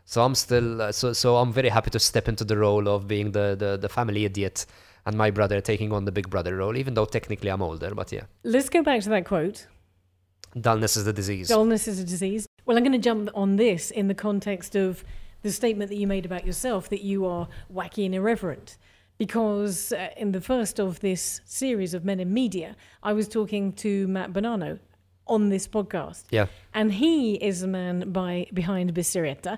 So 0.05 0.23
I'm 0.23 0.35
still 0.35 0.81
uh, 0.81 0.91
so 0.91 1.13
so 1.13 1.37
I'm 1.37 1.51
very 1.51 1.69
happy 1.69 1.89
to 1.91 1.99
step 1.99 2.27
into 2.27 2.45
the 2.45 2.57
role 2.57 2.87
of 2.87 3.07
being 3.07 3.31
the 3.31 3.55
the, 3.57 3.77
the 3.77 3.89
family 3.89 4.25
idiot 4.25 4.65
and 5.05 5.17
my 5.17 5.31
brother 5.31 5.61
taking 5.61 5.91
on 5.93 6.05
the 6.05 6.11
big 6.11 6.29
brother 6.29 6.55
role, 6.57 6.77
even 6.77 6.93
though 6.93 7.05
technically 7.05 7.49
I'm 7.49 7.61
older, 7.61 7.93
but 7.95 8.11
yeah. 8.11 8.23
let's 8.43 8.69
go 8.69 8.83
back 8.83 9.01
to 9.03 9.09
that 9.09 9.25
quote 9.25 9.67
Dullness 10.59 10.97
is 10.97 11.05
the 11.05 11.13
disease. 11.13 11.47
dullness 11.47 11.87
is 11.87 11.97
a 11.99 12.03
disease 12.03 12.45
well 12.65 12.75
i'm 12.75 12.83
going 12.83 12.91
to 12.91 12.97
jump 13.09 13.29
on 13.33 13.55
this 13.55 13.89
in 13.89 14.09
the 14.09 14.13
context 14.13 14.75
of 14.75 15.01
the 15.43 15.51
statement 15.51 15.89
that 15.89 15.95
you 15.95 16.05
made 16.05 16.25
about 16.25 16.45
yourself 16.45 16.89
that 16.89 17.01
you 17.03 17.25
are 17.25 17.47
wacky 17.73 18.05
and 18.05 18.13
irreverent 18.13 18.77
because 19.17 19.93
uh, 19.93 20.09
in 20.17 20.33
the 20.33 20.41
first 20.41 20.77
of 20.77 20.99
this 20.99 21.39
series 21.45 21.93
of 21.93 22.03
men 22.03 22.19
in 22.19 22.33
media 22.33 22.75
i 23.01 23.13
was 23.13 23.29
talking 23.29 23.71
to 23.71 24.07
matt 24.09 24.33
bonanno 24.33 24.77
on 25.25 25.47
this 25.47 25.69
podcast 25.69 26.25
Yeah. 26.31 26.47
and 26.73 26.91
he 26.95 27.35
is 27.35 27.61
the 27.61 27.67
man 27.67 28.11
by 28.11 28.47
behind 28.53 28.93
Bis-Serjetà, 28.93 29.57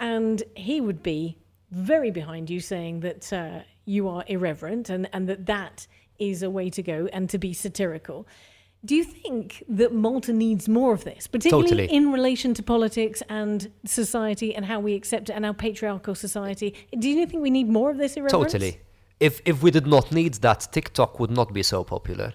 and 0.00 0.42
he 0.56 0.80
would 0.80 1.04
be 1.04 1.38
very 1.70 2.10
behind 2.10 2.50
you 2.50 2.58
saying 2.58 3.00
that 3.00 3.32
uh, 3.32 3.60
you 3.86 4.08
are 4.08 4.24
irreverent 4.26 4.90
and, 4.90 5.08
and 5.12 5.28
that 5.28 5.46
that 5.46 5.86
is 6.18 6.42
a 6.42 6.50
way 6.50 6.68
to 6.70 6.82
go 6.82 7.08
and 7.12 7.30
to 7.30 7.38
be 7.38 7.52
satirical. 7.54 8.26
Do 8.84 8.94
you 8.94 9.04
think 9.04 9.64
that 9.68 9.92
Malta 9.92 10.32
needs 10.32 10.68
more 10.68 10.92
of 10.92 11.02
this, 11.04 11.26
particularly 11.26 11.68
Totally. 11.68 11.92
in 11.96 12.12
relation 12.12 12.54
to 12.54 12.62
politics 12.62 13.22
and 13.28 13.70
society 13.84 14.54
and 14.54 14.64
how 14.66 14.78
we 14.80 14.94
accept 14.94 15.28
it 15.30 15.32
and 15.32 15.44
our 15.46 15.54
patriarchal 15.54 16.14
society? 16.14 16.74
Do 16.96 17.08
you 17.08 17.26
think 17.26 17.42
we 17.42 17.50
need 17.50 17.68
more 17.68 17.90
of 17.90 17.98
this 17.98 18.16
irreverence? 18.16 18.52
Totally. 18.52 18.80
If 19.18 19.40
if 19.44 19.62
we 19.62 19.70
did 19.70 19.86
not 19.86 20.12
need 20.12 20.34
that, 20.34 20.68
TikTok 20.72 21.18
would 21.18 21.30
not 21.30 21.52
be 21.52 21.62
so 21.62 21.84
popular. 21.84 22.34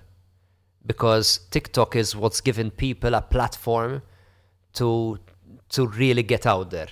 Because 0.85 1.39
TikTok 1.51 1.95
is 1.95 2.15
what's 2.15 2.41
given 2.41 2.71
people 2.71 3.13
a 3.13 3.21
platform 3.21 4.01
to 4.73 5.19
to 5.69 5.87
really 5.87 6.23
get 6.23 6.45
out 6.45 6.71
there. 6.71 6.89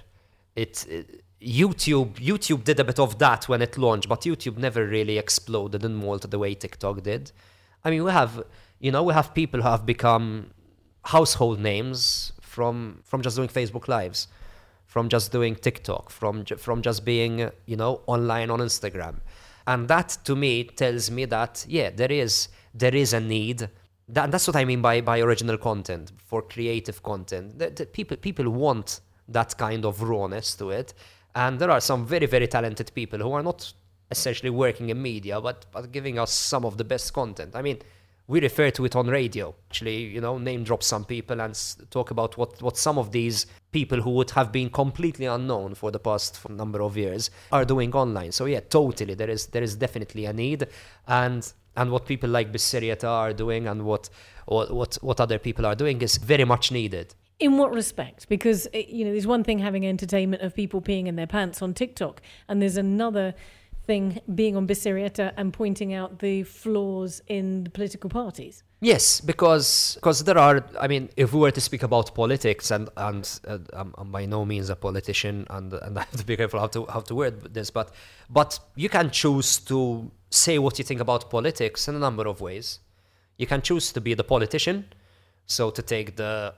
It, 0.56 0.86
it- 0.88 1.24
YouTube 1.42 2.16
YouTube 2.16 2.64
did 2.66 2.80
a 2.80 2.84
bit 2.84 3.00
of 3.00 3.18
that 3.20 3.48
when 3.48 3.62
it 3.62 3.78
launched, 3.78 4.10
but 4.10 4.22
YouTube 4.22 4.58
never 4.58 4.86
really 4.86 5.18
exploded 5.18 5.84
in 5.86 5.96
Malta 5.96 6.28
the 6.28 6.40
way 6.40 6.54
TikTok 6.54 7.04
did. 7.04 7.32
I 7.84 7.90
mean, 7.90 8.04
we 8.04 8.12
have 8.12 8.44
you 8.80 8.92
know 8.92 9.04
we 9.04 9.14
have 9.14 9.34
people 9.34 9.62
who 9.62 9.68
have 9.68 9.86
become 9.86 10.52
household 11.06 11.60
names 11.60 12.34
from 12.42 13.02
from 13.06 13.22
just 13.22 13.38
doing 13.38 13.48
Facebook 13.48 13.88
lives, 13.88 14.28
from 14.86 15.08
just 15.08 15.32
doing 15.32 15.56
TikTok, 15.56 16.10
from 16.10 16.44
from 16.46 16.82
just 16.82 17.06
being 17.06 17.50
you 17.66 17.78
know 17.78 18.02
online 18.06 18.50
on 18.50 18.60
Instagram, 18.60 19.16
and 19.66 19.88
that 19.88 20.18
to 20.26 20.36
me 20.36 20.66
tells 20.66 21.10
me 21.10 21.24
that 21.26 21.66
yeah 21.70 21.90
there 21.90 22.12
is 22.12 22.50
there 22.74 22.96
is 22.96 23.14
a 23.14 23.20
need. 23.20 23.70
That, 24.12 24.32
that's 24.32 24.48
what 24.48 24.56
I 24.56 24.66
mean 24.66 24.82
by, 24.82 25.02
by 25.02 25.20
original 25.20 25.60
content 25.60 26.12
for 26.26 26.42
creative 26.42 27.04
content. 27.04 27.60
The, 27.60 27.70
the 27.70 27.86
people 27.86 28.18
people 28.18 28.50
want 28.50 29.02
that 29.28 29.56
kind 29.58 29.86
of 29.86 30.02
rawness 30.02 30.56
to 30.56 30.72
it, 30.72 30.94
and 31.36 31.60
there 31.60 31.72
are 31.72 31.82
some 31.82 32.06
very 32.06 32.26
very 32.26 32.48
talented 32.48 32.92
people 32.94 33.20
who 33.20 33.32
are 33.32 33.44
not 33.44 33.74
essentially 34.12 34.50
working 34.50 34.90
in 34.90 35.02
media, 35.02 35.40
but 35.40 35.66
but 35.72 35.92
giving 35.92 36.20
us 36.20 36.32
some 36.32 36.66
of 36.66 36.78
the 36.78 36.84
best 36.84 37.14
content. 37.14 37.56
I 37.56 37.62
mean, 37.62 37.80
we 38.28 38.40
refer 38.40 38.70
to 38.72 38.86
it 38.86 38.96
on 38.96 39.08
radio. 39.08 39.56
Actually, 39.70 40.04
you 40.04 40.22
know, 40.22 40.38
name 40.38 40.64
drop 40.64 40.84
some 40.84 41.04
people 41.04 41.42
and 41.42 41.60
talk 41.90 42.12
about 42.12 42.38
what, 42.38 42.62
what 42.62 42.78
some 42.78 43.00
of 43.00 43.12
these 43.12 43.48
people 43.72 44.02
who 44.02 44.12
would 44.12 44.30
have 44.32 44.52
been 44.52 44.70
completely 44.70 45.26
unknown 45.26 45.74
for 45.74 45.92
the 45.92 46.00
past 46.00 46.48
number 46.50 46.82
of 46.82 46.96
years 46.96 47.32
are 47.52 47.66
doing 47.66 47.94
online. 47.94 48.32
So 48.32 48.46
yeah, 48.46 48.60
totally, 48.62 49.16
there 49.16 49.30
is 49.30 49.48
there 49.48 49.64
is 49.64 49.76
definitely 49.76 50.26
a 50.26 50.34
need, 50.34 50.68
and 51.08 51.52
and 51.76 51.92
what 51.92 52.06
people 52.06 52.30
like 52.30 52.52
Bis-Serjetà 52.52 53.08
are 53.08 53.34
doing 53.34 53.68
and 53.68 53.84
what 53.84 54.10
what, 54.46 54.96
what 55.02 55.20
other 55.20 55.38
people 55.38 55.66
are 55.66 55.76
doing 55.76 56.02
is 56.02 56.18
very 56.18 56.46
much 56.46 56.72
needed. 56.72 57.14
In 57.40 57.58
what 57.58 57.74
respect? 57.74 58.28
Because 58.28 58.68
eh, 58.74 58.84
you 58.88 59.06
know, 59.06 59.12
there's 59.12 59.28
one 59.28 59.44
thing 59.44 59.60
having 59.60 59.86
entertainment 59.86 60.42
of 60.42 60.54
people 60.54 60.82
peeing 60.82 61.08
in 61.08 61.16
their 61.16 61.28
pants 61.28 61.62
on 61.62 61.74
TikTok, 61.74 62.22
and 62.48 62.62
there's 62.62 62.78
another 62.78 63.34
thing 63.90 64.20
being 64.36 64.56
on 64.56 64.68
Bis-Serjetà 64.68 65.34
and 65.38 65.52
pointing 65.52 65.94
out 65.94 66.20
the 66.20 66.44
flaws 66.44 67.22
in 67.28 67.64
the 67.64 67.72
political 67.72 68.10
parties. 68.10 68.64
Yes, 68.82 69.22
because 69.22 69.96
because 69.96 70.24
there 70.24 70.38
are. 70.38 70.64
I 70.80 70.88
mean, 70.88 71.10
if 71.18 71.34
we 71.34 71.40
were 71.40 71.52
to 71.52 71.62
speak 71.62 71.84
about 71.84 72.14
politics, 72.14 72.72
and 72.72 72.90
and 72.96 73.24
uh, 73.48 73.58
I'm, 73.74 73.94
I'm 73.98 74.12
by 74.12 74.26
no 74.26 74.46
means 74.46 74.70
a 74.70 74.76
politician, 74.76 75.48
and 75.50 75.74
and 75.74 75.98
I 75.98 76.02
have 76.02 76.18
to 76.18 76.26
be 76.26 76.38
careful 76.38 76.60
how 76.60 76.68
to 76.68 76.86
how 76.86 77.02
to 77.02 77.16
word 77.16 77.54
this, 77.54 77.72
but 77.72 77.88
but 78.30 78.60
you 78.76 78.90
can 78.90 79.10
choose 79.12 79.60
to 79.72 80.12
say 80.30 80.60
what 80.60 80.78
you 80.78 80.86
think 80.86 81.02
about 81.02 81.30
politics 81.30 81.88
in 81.88 81.96
a 81.96 82.00
number 82.00 82.26
of 82.28 82.42
ways. 82.42 82.80
You 83.38 83.48
can 83.48 83.62
choose 83.62 83.92
to 83.94 84.02
be 84.02 84.14
the 84.14 84.24
politician, 84.24 84.86
so 85.46 85.72
to 85.72 85.82
take 85.82 86.16
the 86.16 86.54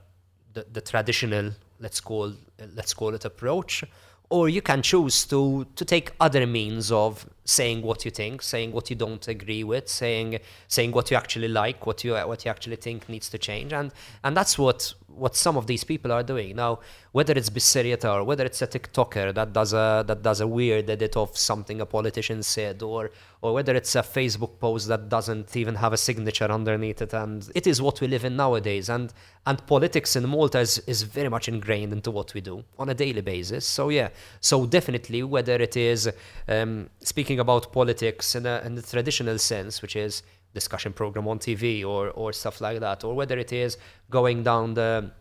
the, 0.54 0.66
the 0.72 0.82
traditional 0.82 1.52
let's 1.80 2.00
call 2.00 2.34
let's 2.76 2.94
call 2.94 3.14
it 3.16 3.26
approach, 3.26 3.84
or 4.30 4.50
you 4.50 4.62
can 4.62 4.82
choose 4.82 5.26
to 5.26 5.66
to 5.76 5.86
take 5.86 6.12
other 6.20 6.46
means 6.48 6.92
of 6.92 7.26
saying 7.44 7.82
what 7.82 8.06
you 8.06 8.12
think, 8.12 8.42
saying 8.42 8.72
what 8.72 8.90
you 8.90 8.96
don't 8.96 9.28
agree 9.28 9.64
with, 9.64 9.90
saying 9.90 10.40
saying 10.68 10.92
what 10.92 11.12
you 11.12 11.18
actually 11.18 11.48
like, 11.48 11.86
what 11.86 12.04
you 12.04 12.14
what 12.14 12.46
you 12.46 12.52
actually 12.52 12.78
think 12.78 13.10
needs 13.10 13.30
to 13.30 13.38
change, 13.38 13.74
and 13.74 13.92
and 14.24 14.38
that's 14.38 14.58
what 14.58 14.94
what 15.16 15.36
some 15.36 15.58
of 15.58 15.68
these 15.68 15.84
people 15.84 16.12
are 16.12 16.24
doing 16.24 16.56
now. 16.56 16.80
Whether 17.12 17.34
it's 17.34 17.50
Bis-Serjetà 17.50 18.14
or 18.14 18.24
whether 18.24 18.46
it's 18.46 18.62
a 18.62 18.68
TikToker 18.68 19.34
that 19.34 19.52
does 19.52 19.74
a 19.74 20.04
that 20.08 20.22
does 20.22 20.40
a 20.40 20.48
weird 20.48 20.90
edit 20.90 21.18
of 21.18 21.38
something 21.38 21.82
a 21.82 21.86
politician 21.86 22.44
said, 22.44 22.82
or 22.82 23.12
or 23.42 23.54
whether 23.54 23.76
it's 23.76 23.96
a 23.96 24.02
Facebook 24.02 24.60
post 24.60 24.88
that 24.88 25.10
doesn't 25.10 25.56
even 25.58 25.76
have 25.76 25.94
a 25.94 25.98
signature 25.98 26.46
underneath 26.46 27.02
it, 27.02 27.14
and 27.14 27.50
it 27.54 27.68
is 27.68 27.82
what 27.82 28.00
we 28.00 28.08
live 28.08 28.24
in 28.24 28.36
nowadays, 28.36 28.90
and 28.90 29.14
and 29.46 29.66
politics 29.68 30.16
in 30.16 30.28
Malta 30.30 30.60
is, 30.60 30.78
is 30.88 31.02
very 31.04 31.30
much 31.30 31.48
ingrained 31.48 31.92
into 31.92 32.12
what 32.12 32.34
we 32.34 32.42
do 32.42 32.64
on 32.78 32.90
a 32.90 32.94
daily 32.94 33.22
basis. 33.22 33.66
So 33.66 33.90
yeah, 33.90 34.10
so 34.40 34.66
definitely 34.66 35.24
whether 35.24 35.56
it 35.56 35.76
is 35.76 36.10
um, 36.48 36.90
speaking 37.00 37.40
about 37.40 37.74
politics 37.74 38.36
in, 38.36 38.46
a, 38.46 38.62
in 38.64 38.76
the 38.76 38.82
traditional 38.84 39.38
sense, 39.40 39.82
which 39.82 39.96
is 39.96 40.24
discussion 40.54 40.94
program 40.94 41.28
on 41.28 41.40
TV 41.40 41.86
or 41.86 42.10
or 42.10 42.34
stuff 42.34 42.62
like 42.62 42.80
that, 42.80 43.04
or 43.04 43.14
whether 43.16 43.38
it 43.38 43.52
is 43.54 43.78
going 44.10 44.44
down 44.44 44.74
the 44.74 45.12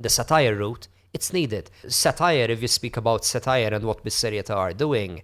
the 0.00 0.08
satire 0.08 0.56
route, 0.56 0.88
it's 1.12 1.32
needed. 1.32 1.70
Satire, 1.86 2.50
if 2.50 2.60
you 2.60 2.68
speak 2.68 2.96
about 2.96 3.24
satire 3.24 3.72
and 3.72 3.84
what 3.84 4.02
Bis-Serjetà 4.02 4.54
are 4.54 4.72
doing, 4.72 5.22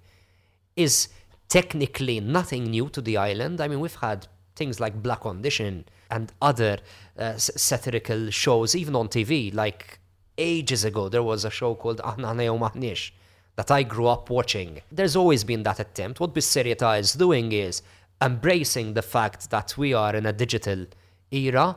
is 0.76 1.08
technically 1.48 2.20
nothing 2.20 2.64
new 2.64 2.88
to 2.90 3.00
the 3.00 3.16
island. 3.16 3.60
I 3.60 3.66
mean, 3.66 3.80
we've 3.80 3.96
had 3.96 4.28
things 4.54 4.78
like 4.78 5.02
Black 5.02 5.22
Condition 5.22 5.84
and 6.10 6.32
other 6.40 6.78
uh, 7.18 7.36
satirical 7.36 8.30
shows, 8.30 8.76
even 8.76 8.94
on 8.94 9.08
TV. 9.08 9.52
Like 9.52 9.98
ages 10.38 10.84
ago, 10.84 11.08
there 11.08 11.22
was 11.24 11.44
a 11.44 11.50
show 11.50 11.74
called 11.74 12.00
Mahnish 12.00 13.10
that 13.56 13.70
I 13.70 13.82
grew 13.82 14.06
up 14.06 14.30
watching. 14.30 14.80
There's 14.92 15.16
always 15.16 15.42
been 15.44 15.64
that 15.64 15.80
attempt. 15.80 16.20
What 16.20 16.34
Bis-Serjetà 16.34 17.00
is 17.00 17.12
doing 17.14 17.52
is 17.52 17.82
embracing 18.22 18.94
the 18.94 19.02
fact 19.02 19.50
that 19.50 19.76
we 19.78 19.94
are 19.94 20.14
in 20.14 20.26
a 20.26 20.32
digital 20.32 20.86
era 21.30 21.76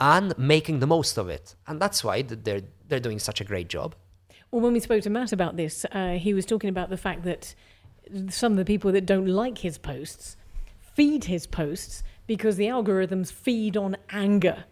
and 0.00 0.36
making 0.38 0.80
the 0.80 0.86
most 0.86 1.16
of 1.16 1.28
it. 1.28 1.54
And 1.66 1.80
that's 1.80 2.04
why 2.04 2.22
they're, 2.22 2.62
they're 2.86 3.00
doing 3.00 3.18
such 3.18 3.40
a 3.40 3.44
great 3.44 3.68
job. 3.68 3.94
Well, 4.50 4.62
when 4.62 4.72
we 4.72 4.80
spoke 4.80 5.02
to 5.02 5.10
Matt 5.10 5.32
about 5.32 5.56
this, 5.56 5.84
uh, 5.92 6.12
he 6.12 6.32
was 6.32 6.46
talking 6.46 6.70
about 6.70 6.88
the 6.88 6.96
fact 6.96 7.24
that 7.24 7.54
some 8.28 8.52
of 8.52 8.58
the 8.58 8.64
people 8.64 8.92
that 8.92 9.04
don't 9.04 9.26
like 9.26 9.58
his 9.58 9.76
posts 9.76 10.36
feed 10.80 11.24
his 11.24 11.46
posts 11.46 12.02
because 12.26 12.56
the 12.56 12.66
algorithms 12.66 13.30
feed 13.32 13.76
on 13.76 13.96
anger. 14.10 14.64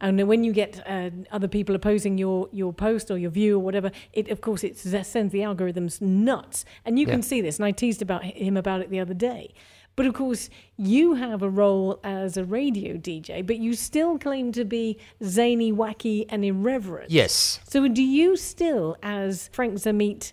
And 0.00 0.28
when 0.28 0.44
you 0.44 0.52
get 0.52 0.82
uh, 0.86 1.10
other 1.32 1.48
people 1.48 1.74
opposing 1.74 2.18
your, 2.18 2.48
your 2.52 2.72
post 2.72 3.10
or 3.10 3.16
your 3.16 3.30
view 3.30 3.56
or 3.56 3.60
whatever, 3.60 3.90
it 4.12 4.28
of 4.28 4.40
course 4.42 4.62
it 4.62 4.76
sends 4.76 5.32
the 5.32 5.40
algorithms 5.40 6.00
nuts. 6.00 6.64
And 6.84 6.98
you 6.98 7.06
yeah. 7.06 7.14
can 7.14 7.22
see 7.22 7.40
this. 7.40 7.58
And 7.58 7.64
I 7.64 7.70
teased 7.70 8.02
about 8.02 8.22
him 8.24 8.56
about 8.56 8.82
it 8.82 8.90
the 8.90 9.00
other 9.00 9.14
day. 9.14 9.54
But 9.96 10.04
of 10.04 10.12
course, 10.12 10.50
you 10.76 11.14
have 11.14 11.42
a 11.42 11.48
role 11.48 11.98
as 12.04 12.36
a 12.36 12.44
radio 12.44 12.98
DJ, 12.98 13.44
but 13.46 13.56
you 13.56 13.74
still 13.74 14.18
claim 14.18 14.52
to 14.52 14.64
be 14.64 14.98
zany, 15.24 15.72
wacky, 15.72 16.26
and 16.28 16.44
irreverent. 16.44 17.10
Yes. 17.10 17.60
So 17.66 17.88
do 17.88 18.02
you 18.02 18.36
still, 18.36 18.96
as 19.02 19.48
Frank 19.52 19.74
Zammit, 19.74 20.32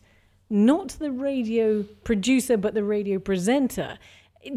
not 0.49 0.89
the 0.99 1.12
radio 1.12 1.84
producer, 2.04 2.58
but 2.58 2.73
the 2.73 2.84
radio 2.84 3.19
presenter, 3.19 3.97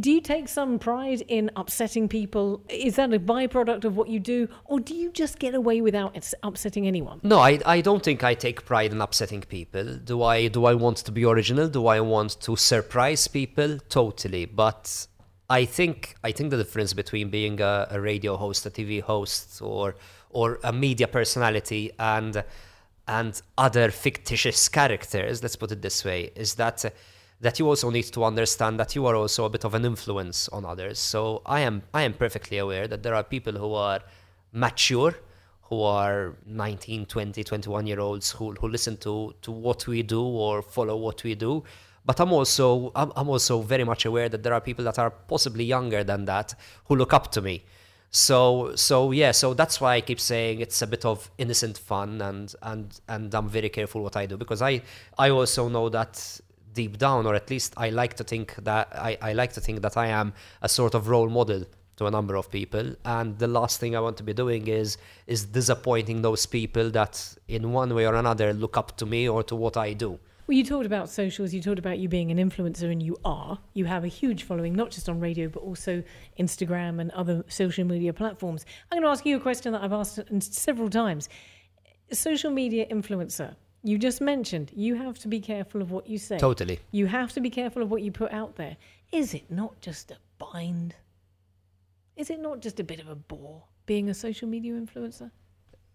do 0.01 0.11
you 0.11 0.21
take 0.21 0.49
some 0.49 0.79
pride 0.79 1.23
in 1.29 1.51
upsetting 1.57 2.09
people? 2.09 2.63
Is 2.69 2.97
that 2.97 3.13
a 3.13 3.19
byproduct 3.19 3.85
of 3.85 3.97
what 3.97 4.09
you 4.09 4.21
do, 4.21 4.49
or 4.65 4.81
do 4.81 4.95
you 4.95 5.11
just 5.13 5.39
get 5.39 5.55
away 5.55 5.81
without 5.81 6.17
upsetting 6.43 6.87
anyone? 6.87 7.21
No, 7.23 7.39
I, 7.39 7.61
I 7.65 7.81
don't 7.81 8.03
think 8.03 8.25
I 8.25 8.35
take 8.35 8.65
pride 8.65 8.93
in 8.93 9.01
upsetting 9.01 9.43
people. 9.43 9.97
Do 9.97 10.23
I 10.23 10.49
do 10.49 10.65
I 10.65 10.75
want 10.75 10.99
to 10.99 11.13
be 11.13 11.25
original? 11.25 11.69
Do 11.69 11.87
I 11.87 12.01
want 12.01 12.41
to 12.41 12.57
surprise 12.57 13.29
people? 13.29 13.79
Totally. 13.89 14.47
But 14.47 15.07
I 15.49 15.65
think 15.65 16.17
I 16.25 16.33
think 16.33 16.51
the 16.51 16.57
difference 16.57 16.93
between 16.93 17.31
being 17.31 17.61
a, 17.61 17.87
a 17.91 18.01
radio 18.01 18.37
host, 18.37 18.67
a 18.67 18.71
TV 18.71 19.01
host, 19.01 19.63
or 19.63 19.97
or 20.31 20.59
a 20.65 20.73
media 20.73 21.09
personality 21.09 21.93
and 21.99 22.45
and 23.09 23.41
other 23.57 23.91
fictitious 23.93 24.69
characters, 24.69 25.41
let's 25.43 25.55
put 25.55 25.71
it 25.71 25.81
this 25.81 26.05
way, 26.05 26.33
is 26.35 26.55
that 26.57 26.85
that 27.41 27.59
you 27.59 27.69
also 27.69 27.91
need 27.91 28.05
to 28.05 28.25
understand 28.25 28.81
that 28.81 28.95
you 28.95 29.07
are 29.07 29.15
also 29.15 29.45
a 29.45 29.51
bit 29.51 29.65
of 29.65 29.75
an 29.75 29.85
influence 29.85 30.49
on 30.49 30.65
others. 30.65 30.99
So 30.99 31.43
I 31.45 31.61
am 31.61 31.83
I 31.93 32.03
am 32.03 32.15
perfectly 32.15 32.59
aware 32.59 32.89
that 32.89 33.03
there 33.03 33.15
are 33.15 33.23
people 33.23 33.53
who 33.53 33.75
are 33.75 34.01
mature, 34.53 35.15
who 35.63 35.83
are 35.83 36.35
19, 36.47 37.07
20, 37.07 37.45
21 37.45 37.87
year 37.87 38.01
olds 38.01 38.31
who, 38.33 38.53
who 38.53 38.69
listen 38.69 38.97
to, 38.99 39.35
to 39.43 39.51
what 39.51 39.87
we 39.87 40.03
do 40.03 40.23
or 40.23 40.63
follow 40.63 40.97
what 40.97 41.23
we 41.25 41.35
do. 41.35 41.63
But 42.05 42.21
I'm 42.21 42.33
also 42.33 42.93
I'm, 42.95 43.13
I'm 43.17 43.29
also 43.29 43.61
very 43.61 43.85
much 43.85 44.05
aware 44.07 44.29
that 44.29 44.43
there 44.43 44.55
are 44.55 44.61
people 44.61 44.85
that 44.85 44.99
are 44.99 45.11
possibly 45.11 45.65
younger 45.65 46.05
than 46.05 46.25
that 46.27 46.55
who 46.85 46.97
look 46.97 47.13
up 47.13 47.33
to 47.33 47.43
me. 47.43 47.65
So 48.11 48.73
so 48.77 49.11
yeah, 49.11 49.33
so 49.33 49.53
that's 49.53 49.81
why 49.81 49.97
I 49.97 50.01
keep 50.01 50.21
saying 50.21 50.61
it's 50.61 50.81
a 50.81 50.87
bit 50.87 51.05
of 51.05 51.31
innocent 51.37 51.77
fun 51.77 52.23
and 52.23 52.55
and 52.63 52.99
and 53.09 53.35
I'm 53.35 53.49
very 53.49 53.69
careful 53.69 54.03
what 54.03 54.17
I 54.17 54.27
do 54.27 54.37
because 54.37 54.63
I 54.63 54.83
I 55.19 55.31
also 55.31 55.69
know 55.69 55.89
that 55.89 56.41
deep 56.81 56.99
down, 56.99 57.27
or 57.27 57.35
at 57.35 57.51
least 57.51 57.75
I 57.77 57.89
like 57.91 58.15
to 58.21 58.25
think 58.25 58.55
that 58.69 58.87
I, 59.11 59.19
I 59.31 59.33
like 59.33 59.53
to 59.55 59.61
think 59.61 59.83
that 59.83 59.97
I 59.97 60.09
am 60.21 60.33
a 60.63 60.69
sort 60.69 60.95
of 60.95 61.09
role 61.09 61.29
model 61.29 61.65
to 61.97 62.07
a 62.07 62.11
number 62.11 62.37
of 62.37 62.51
people. 62.51 62.95
And 63.05 63.39
the 63.39 63.49
last 63.49 63.81
thing 63.81 63.97
i 63.97 64.01
want 64.01 64.17
to 64.19 64.23
be 64.23 64.35
doing 64.43 64.69
is 64.69 64.99
is 65.27 65.41
disappointing 65.61 66.23
those 66.23 66.47
people 66.47 66.91
that 66.91 67.13
in 67.49 67.73
one 67.73 67.95
way 67.95 68.07
or 68.07 68.15
another 68.15 68.53
look 68.53 68.77
up 68.77 68.97
to 68.99 69.07
me 69.07 69.29
or 69.29 69.43
to 69.45 69.57
what 69.57 69.77
i 69.77 69.93
do. 69.93 70.19
Well 70.47 70.57
you 70.57 70.65
talked 70.65 70.87
about 70.87 71.09
socials 71.09 71.55
you 71.55 71.63
talked 71.63 71.79
about 71.79 71.99
you 71.99 72.09
being 72.09 72.31
an 72.31 72.39
influencer 72.47 72.89
and 72.93 73.03
you 73.03 73.17
are. 73.25 73.59
You 73.75 73.87
have 73.87 74.05
a 74.05 74.13
huge 74.21 74.43
following 74.45 74.75
not 74.75 74.91
just 74.91 75.09
on 75.09 75.19
radio 75.21 75.49
but 75.49 75.63
also 75.63 76.03
instagram 76.39 77.01
and 77.01 77.11
other 77.13 77.45
social 77.49 77.85
media 77.85 78.13
platforms. 78.13 78.65
I'm 78.91 78.97
going 78.97 79.07
to 79.09 79.13
ask 79.15 79.25
you 79.27 79.37
a 79.37 79.45
question 79.49 79.73
that 79.73 79.83
i've 79.83 79.99
asked 80.01 80.19
uh, 80.19 80.41
several 80.41 80.91
times. 80.91 81.29
Social 82.13 82.53
media 82.63 82.87
influencer 82.97 83.57
you 83.87 83.99
just 83.99 84.21
mentioned 84.21 84.73
you 84.75 84.97
have 84.97 85.19
to 85.21 85.29
be 85.29 85.41
careful 85.41 85.81
of 85.81 85.91
what 85.91 86.09
you 86.09 86.19
say. 86.19 86.39
Totally. 86.39 86.81
You 86.91 87.07
have 87.07 87.33
to 87.35 87.41
be 87.41 87.51
careful 87.51 87.83
of 87.83 87.91
what 87.91 88.03
you 88.03 88.11
put 88.11 88.33
out 88.33 88.57
there. 88.57 88.77
Is 89.13 89.35
it 89.35 89.51
not 89.51 89.81
just 89.81 90.11
a 90.11 90.17
bind? 90.39 90.95
Is 92.17 92.31
it 92.31 92.41
not 92.41 92.61
just 92.61 92.81
a 92.81 92.85
bit 92.85 93.01
of 93.01 93.09
a 93.09 93.15
bore 93.15 93.63
being 93.87 94.09
a 94.09 94.15
social 94.15 94.49
media 94.49 94.73
influencer? 94.73 95.31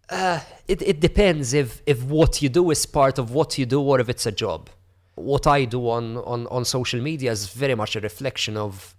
Uh, 0.08 0.40
it, 0.66 0.82
it 0.82 1.00
depends 1.00 1.52
if, 1.52 1.82
if 1.86 2.02
what 2.04 2.42
you 2.42 2.48
do 2.48 2.70
is 2.70 2.86
part 2.86 3.18
of 3.18 3.32
what 3.32 3.58
you 3.58 3.66
do 3.66 3.80
or 3.80 4.00
if 4.00 4.08
it's 4.08 4.26
a 4.26 4.32
job. 4.32 4.70
What 5.14 5.46
I 5.46 5.64
do 5.64 5.88
on, 5.90 6.16
on, 6.18 6.46
on 6.46 6.64
social 6.64 7.00
media 7.00 7.30
is 7.30 7.48
very 7.48 7.74
much 7.74 7.96
a 7.96 8.00
reflection 8.00 8.56
of 8.56 8.94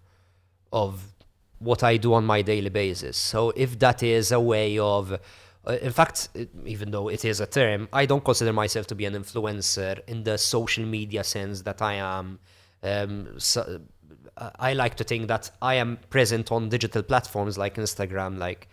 of 0.72 1.14
what 1.60 1.84
I 1.84 1.98
do 1.98 2.14
on 2.14 2.26
my 2.26 2.42
daily 2.42 2.70
basis. 2.70 3.16
So 3.16 3.54
if 3.56 3.80
that 3.80 4.04
is 4.04 4.32
a 4.32 4.40
way 4.40 4.78
of 4.80 5.20
uh, 5.66 5.78
in 5.82 5.92
fact, 5.92 6.30
even 6.66 6.92
though 6.92 7.08
it 7.08 7.24
is 7.24 7.40
a 7.40 7.46
term, 7.46 7.88
I 7.94 8.06
don't 8.06 8.24
consider 8.24 8.52
myself 8.52 8.88
to 8.88 8.96
be 8.96 9.06
an 9.06 9.14
influencer 9.14 10.00
in 10.08 10.24
the 10.24 10.38
social 10.38 10.86
media 10.86 11.24
sense 11.24 11.62
that 11.62 11.82
I 11.82 11.96
am. 11.96 12.40
Um, 12.82 13.40
so, 13.40 13.82
uh, 14.36 14.50
I 14.60 14.74
like 14.74 14.96
to 14.96 15.04
think 15.04 15.28
that 15.30 15.52
I 15.62 15.76
am 15.76 16.00
present 16.10 16.52
on 16.52 16.70
digital 16.70 17.02
platforms 17.02 17.58
like 17.58 17.76
Instagram, 17.76 18.38
like 18.38 18.68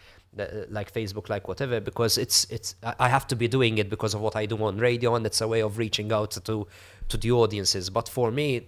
like 0.69 0.93
Facebook, 0.93 1.29
like 1.29 1.49
whatever, 1.49 1.81
because 1.81 2.17
it's 2.17 2.45
it's 2.51 2.77
I 2.83 3.09
have 3.09 3.27
to 3.29 3.37
be 3.37 3.49
doing 3.49 3.79
it 3.79 3.91
because 3.91 4.15
of 4.15 4.21
what 4.21 4.37
I 4.37 4.47
do 4.47 4.63
on 4.63 4.79
radio, 4.79 5.15
and 5.15 5.27
it's 5.27 5.41
a 5.41 5.49
way 5.49 5.61
of 5.61 5.79
reaching 5.79 6.13
out 6.13 6.33
to 6.33 6.67
to 7.09 7.17
the 7.17 7.33
audiences. 7.33 7.91
But 7.91 8.09
for 8.09 8.31
me, 8.31 8.67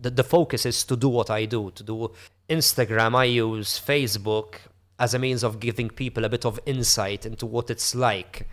the 0.00 0.10
the 0.10 0.24
focus 0.24 0.66
is 0.66 0.84
to 0.84 0.96
do 0.96 1.08
what 1.08 1.30
I 1.30 1.46
do. 1.46 1.70
To 1.70 1.82
do 1.82 2.10
Instagram, 2.48 3.14
I 3.14 3.24
use 3.24 3.80
Facebook 3.80 4.56
as 5.02 5.14
a 5.14 5.18
means 5.18 5.42
of 5.42 5.58
giving 5.58 5.90
people 5.90 6.24
a 6.24 6.28
bit 6.28 6.44
of 6.46 6.60
insight 6.64 7.26
into 7.26 7.44
what 7.44 7.70
it's 7.70 7.92
like 7.92 8.46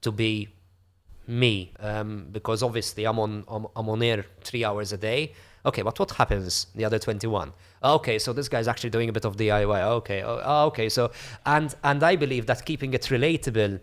to 0.00 0.12
be 0.12 0.48
me 1.26 1.72
um, 1.80 2.28
because 2.30 2.62
obviously 2.62 3.04
I'm 3.04 3.18
on 3.18 3.44
I'm, 3.48 3.66
I'm, 3.74 3.88
on 3.88 4.00
air 4.00 4.24
three 4.40 4.64
hours 4.64 4.92
a 4.92 4.96
day. 4.96 5.32
Okay 5.66 5.82
but 5.82 5.98
what 5.98 6.12
happens 6.12 6.68
the 6.76 6.84
other 6.84 6.98
21 6.98 7.52
okay 7.82 8.18
so 8.18 8.32
this 8.32 8.48
guy's 8.48 8.68
actually 8.68 8.90
doing 8.90 9.08
a 9.08 9.12
bit 9.12 9.24
of 9.24 9.36
DIY 9.36 9.82
okay 9.98 10.22
oh, 10.22 10.40
oh, 10.44 10.66
okay 10.66 10.88
so 10.88 11.10
and 11.44 11.74
and 11.82 12.02
I 12.02 12.14
believe 12.16 12.46
that 12.46 12.64
keeping 12.64 12.94
it 12.94 13.02
relatable 13.16 13.80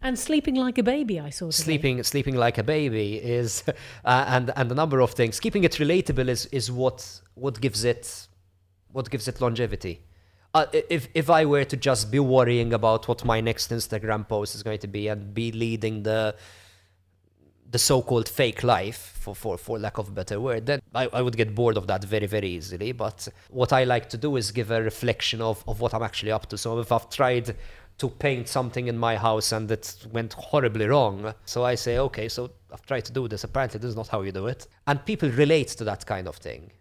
and 0.00 0.18
sleeping 0.18 0.54
like 0.54 0.78
a 0.78 0.82
baby 0.82 1.18
I 1.18 1.30
saw 1.30 1.50
today. 1.50 1.64
sleeping 1.64 2.02
sleeping 2.04 2.36
like 2.36 2.58
a 2.58 2.62
baby 2.62 3.16
is 3.16 3.64
uh, 4.04 4.24
and 4.28 4.52
and 4.56 4.70
a 4.70 4.74
number 4.74 5.00
of 5.00 5.10
things. 5.10 5.40
Keeping 5.40 5.64
it 5.64 5.72
relatable 5.72 6.28
is 6.28 6.46
is 6.46 6.70
what 6.70 6.98
what 7.34 7.60
gives 7.60 7.82
it 7.84 8.28
what 8.92 9.10
gives 9.10 9.26
it 9.26 9.40
longevity 9.40 10.00
uh, 10.54 10.66
if 10.72 11.08
if 11.14 11.28
I 11.28 11.44
were 11.44 11.64
to 11.64 11.76
just 11.76 12.10
be 12.10 12.20
worrying 12.20 12.72
about 12.72 13.08
what 13.08 13.24
my 13.24 13.40
next 13.40 13.70
Instagram 13.70 14.28
post 14.28 14.54
is 14.54 14.62
going 14.62 14.78
to 14.78 14.86
be 14.86 15.08
and 15.08 15.34
be 15.34 15.52
leading 15.52 16.04
the 16.04 16.34
the 17.70 17.78
so-called 17.78 18.28
fake 18.28 18.62
life, 18.62 19.14
for, 19.24 19.34
for, 19.34 19.58
for 19.58 19.78
lack 19.78 19.98
of 19.98 20.08
a 20.08 20.10
better 20.10 20.38
word, 20.38 20.66
then 20.66 20.80
I, 20.94 21.08
I 21.12 21.22
would 21.22 21.36
get 21.36 21.54
bored 21.54 21.76
of 21.76 21.86
that 21.86 22.04
very, 22.04 22.26
very 22.26 22.48
easily. 22.50 22.92
But 22.92 23.26
what 23.50 23.72
I 23.72 23.84
like 23.84 24.08
to 24.10 24.18
do 24.18 24.36
is 24.36 24.52
give 24.52 24.70
a 24.70 24.80
reflection 24.82 25.40
of, 25.40 25.64
of 25.66 25.80
what 25.80 25.94
I'm 25.94 26.02
actually 26.02 26.30
up 26.30 26.46
to. 26.50 26.58
So 26.58 26.78
if 26.78 26.92
I've 26.92 27.08
tried 27.10 27.56
to 27.98 28.08
paint 28.08 28.48
something 28.48 28.86
in 28.88 28.98
my 28.98 29.16
house 29.16 29.52
and 29.52 29.70
it 29.70 30.06
went 30.12 30.34
horribly 30.34 30.86
wrong. 30.86 31.32
So 31.44 31.64
I 31.64 31.74
say, 31.76 31.98
okay, 31.98 32.28
so 32.28 32.50
I've 32.72 32.84
tried 32.84 33.04
to 33.06 33.12
do 33.12 33.28
this. 33.28 33.44
Apparently, 33.44 33.78
this 33.80 33.90
is 33.90 33.96
not 33.96 34.08
how 34.08 34.22
you 34.22 34.32
do 34.32 34.46
it. 34.46 34.66
And 34.86 35.04
people 35.04 35.30
relate 35.30 35.68
to 35.68 35.84
that 35.84 36.04
kind 36.04 36.28
of 36.28 36.36
thing. 36.36 36.72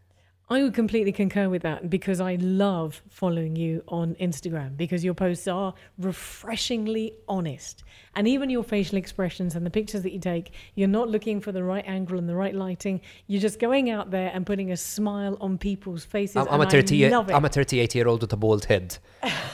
I 0.54 0.62
would 0.62 0.76
completely 0.76 1.12
concur 1.12 1.50
with 1.50 1.64
that 1.64 1.90
because 1.90 2.22
I 2.22 2.36
love 2.36 3.02
following 3.10 3.56
you 3.56 3.84
on 3.88 4.14
Instagram 4.22 4.78
because 4.78 5.04
your 5.04 5.16
posts 5.16 5.48
are 5.48 5.74
refreshingly 5.98 7.16
honest. 7.28 7.84
And 8.16 8.28
even 8.28 8.50
your 8.50 8.64
facial 8.64 8.98
expressions 8.98 9.56
and 9.56 9.66
the 9.66 9.70
pictures 9.70 10.04
that 10.04 10.12
you 10.12 10.20
take, 10.20 10.52
you're 10.76 10.88
not 10.88 11.10
looking 11.10 11.42
for 11.42 11.52
the 11.52 11.64
right 11.64 11.84
angle 11.88 12.18
and 12.20 12.30
the 12.30 12.36
right 12.36 12.54
lighting. 12.54 13.02
You're 13.28 13.42
just 13.42 13.60
going 13.60 13.90
out 13.90 14.12
there 14.12 14.32
and 14.34 14.46
putting 14.46 14.72
a 14.72 14.78
smile 14.78 15.38
on 15.42 15.58
people's 15.58 16.06
faces. 16.06 16.36
I'm, 16.36 16.48
I'm 16.50 16.62
a 16.62 16.70
38 16.70 17.12
I'm 17.12 17.46
a 17.46 17.50
38 17.50 17.96
year 17.96 18.08
old 18.08 18.22
with 18.22 18.34
a 18.34 18.38
bald 18.38 18.66
head. 18.66 18.98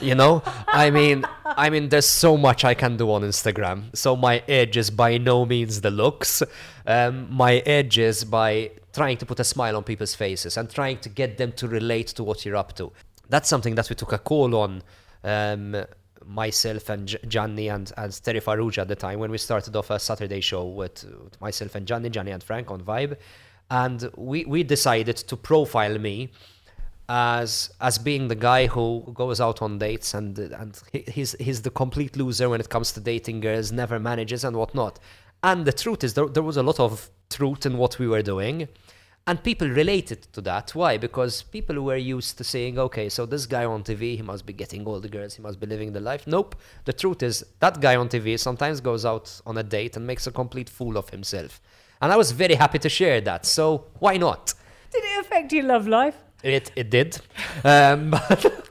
You 0.00 0.14
know? 0.14 0.42
I 0.68 0.90
mean, 0.90 1.24
I 1.44 1.70
mean 1.70 1.88
there's 1.88 2.08
so 2.08 2.36
much 2.36 2.64
I 2.64 2.74
can 2.74 2.96
do 2.96 3.10
on 3.12 3.22
Instagram. 3.22 3.94
So 3.96 4.16
my 4.16 4.42
edge 4.48 4.76
is 4.76 4.90
by 4.90 5.18
no 5.18 5.44
means 5.44 5.80
the 5.80 5.90
looks. 5.90 6.42
Um, 6.86 7.28
my 7.30 7.58
edge 7.58 7.98
is 7.98 8.24
by 8.24 8.72
trying 8.92 9.16
to 9.18 9.26
put 9.26 9.40
a 9.40 9.44
smile 9.44 9.76
on 9.76 9.84
people's 9.84 10.14
faces 10.14 10.56
and 10.56 10.68
trying 10.70 10.98
to 10.98 11.08
get 11.08 11.38
them 11.38 11.52
to 11.52 11.68
relate 11.68 12.08
to 12.08 12.24
what 12.24 12.44
you're 12.44 12.56
up 12.56 12.74
to. 12.76 12.92
That's 13.28 13.48
something 13.48 13.74
that 13.76 13.88
we 13.88 13.94
took 13.94 14.12
a 14.12 14.18
call 14.18 14.56
on, 14.56 14.82
um, 15.22 15.84
myself 16.24 16.88
and 16.88 17.08
J- 17.08 17.18
Gianni 17.28 17.68
and, 17.68 17.92
and 17.96 18.22
Terry 18.22 18.38
at 18.38 18.88
the 18.88 18.96
time 18.96 19.18
when 19.18 19.30
we 19.30 19.38
started 19.38 19.74
off 19.76 19.90
a 19.90 19.98
Saturday 19.98 20.40
show 20.40 20.66
with, 20.66 21.04
with 21.04 21.40
myself 21.40 21.74
and 21.74 21.86
Gianni, 21.86 22.10
Gianni 22.10 22.30
and 22.30 22.42
Frank 22.42 22.70
on 22.70 22.80
Vibe. 22.82 23.16
And 23.70 24.10
we, 24.16 24.44
we 24.44 24.62
decided 24.62 25.16
to 25.16 25.36
profile 25.36 25.98
me 25.98 26.30
as 27.12 27.72
as 27.80 27.98
being 27.98 28.28
the 28.28 28.36
guy 28.36 28.68
who 28.68 29.02
goes 29.14 29.40
out 29.40 29.60
on 29.62 29.78
dates 29.78 30.14
and 30.14 30.38
and 30.38 30.80
he's 30.92 31.32
he's 31.40 31.62
the 31.62 31.70
complete 31.70 32.16
loser 32.16 32.48
when 32.48 32.60
it 32.60 32.68
comes 32.68 32.92
to 32.92 33.00
dating 33.00 33.40
girls, 33.40 33.72
never 33.72 33.98
manages 33.98 34.44
and 34.44 34.56
whatnot. 34.56 35.00
And 35.42 35.64
the 35.64 35.72
truth 35.72 36.04
is, 36.04 36.14
there, 36.14 36.28
there 36.28 36.42
was 36.42 36.56
a 36.56 36.62
lot 36.62 36.78
of 36.78 37.10
truth 37.28 37.66
in 37.66 37.78
what 37.78 37.98
we 37.98 38.06
were 38.06 38.22
doing. 38.22 38.68
And 39.26 39.42
people 39.42 39.68
related 39.68 40.22
to 40.32 40.40
that. 40.42 40.74
Why? 40.74 40.96
Because 40.96 41.42
people 41.42 41.80
were 41.82 41.96
used 41.96 42.38
to 42.38 42.44
saying, 42.44 42.78
okay, 42.78 43.08
so 43.08 43.26
this 43.26 43.46
guy 43.46 43.64
on 43.64 43.84
TV, 43.84 44.16
he 44.16 44.22
must 44.22 44.44
be 44.44 44.52
getting 44.52 44.86
all 44.86 44.98
the 44.98 45.08
girls, 45.08 45.34
he 45.34 45.42
must 45.42 45.60
be 45.60 45.66
living 45.66 45.92
the 45.92 46.00
life. 46.00 46.26
Nope. 46.26 46.56
The 46.84 46.92
truth 46.92 47.22
is, 47.22 47.44
that 47.60 47.80
guy 47.80 47.96
on 47.96 48.08
TV 48.08 48.38
sometimes 48.38 48.80
goes 48.80 49.04
out 49.04 49.40
on 49.46 49.58
a 49.58 49.62
date 49.62 49.96
and 49.96 50.06
makes 50.06 50.26
a 50.26 50.32
complete 50.32 50.68
fool 50.68 50.96
of 50.96 51.10
himself. 51.10 51.60
And 52.02 52.12
I 52.12 52.16
was 52.16 52.32
very 52.32 52.54
happy 52.54 52.78
to 52.78 52.88
share 52.88 53.20
that. 53.20 53.46
So 53.46 53.86
why 53.98 54.16
not? 54.16 54.54
Did 54.90 55.04
it 55.04 55.20
affect 55.20 55.52
your 55.52 55.64
love 55.64 55.86
life? 55.86 56.16
It, 56.42 56.72
it 56.74 56.90
did. 56.90 57.18
Um, 57.64 58.10
but 58.10 58.69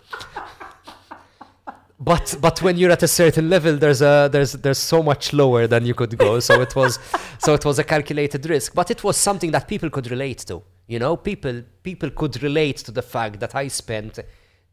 but 2.00 2.36
but 2.40 2.62
when 2.62 2.78
you're 2.78 2.92
at 2.92 3.04
a 3.04 3.08
certain 3.08 3.50
level 3.50 3.76
there's 3.76 4.02
a 4.02 4.30
there's 4.32 4.54
there's 4.54 4.78
so 4.78 5.04
much 5.04 5.34
lower 5.34 5.68
than 5.68 5.86
you 5.86 5.94
could 5.94 6.18
go. 6.18 6.40
So 6.40 6.62
it 6.62 6.76
was 6.76 7.00
so 7.40 7.54
it 7.54 7.66
was 7.66 7.80
a 7.80 7.84
calculated 7.84 8.50
risk. 8.50 8.74
But 8.74 8.90
it 8.92 9.04
was 9.04 9.18
something 9.18 9.52
that 9.52 9.68
people 9.68 9.90
could 9.90 10.10
relate 10.10 10.40
to 10.48 10.64
you 10.90 11.00
know? 11.00 11.16
People 11.16 11.64
people 11.84 12.10
could 12.10 12.44
relate 12.44 12.78
to 12.78 12.92
the 12.92 13.02
fact 13.02 13.40
that 13.40 13.56
i 13.56 13.68
spent 13.70 14.20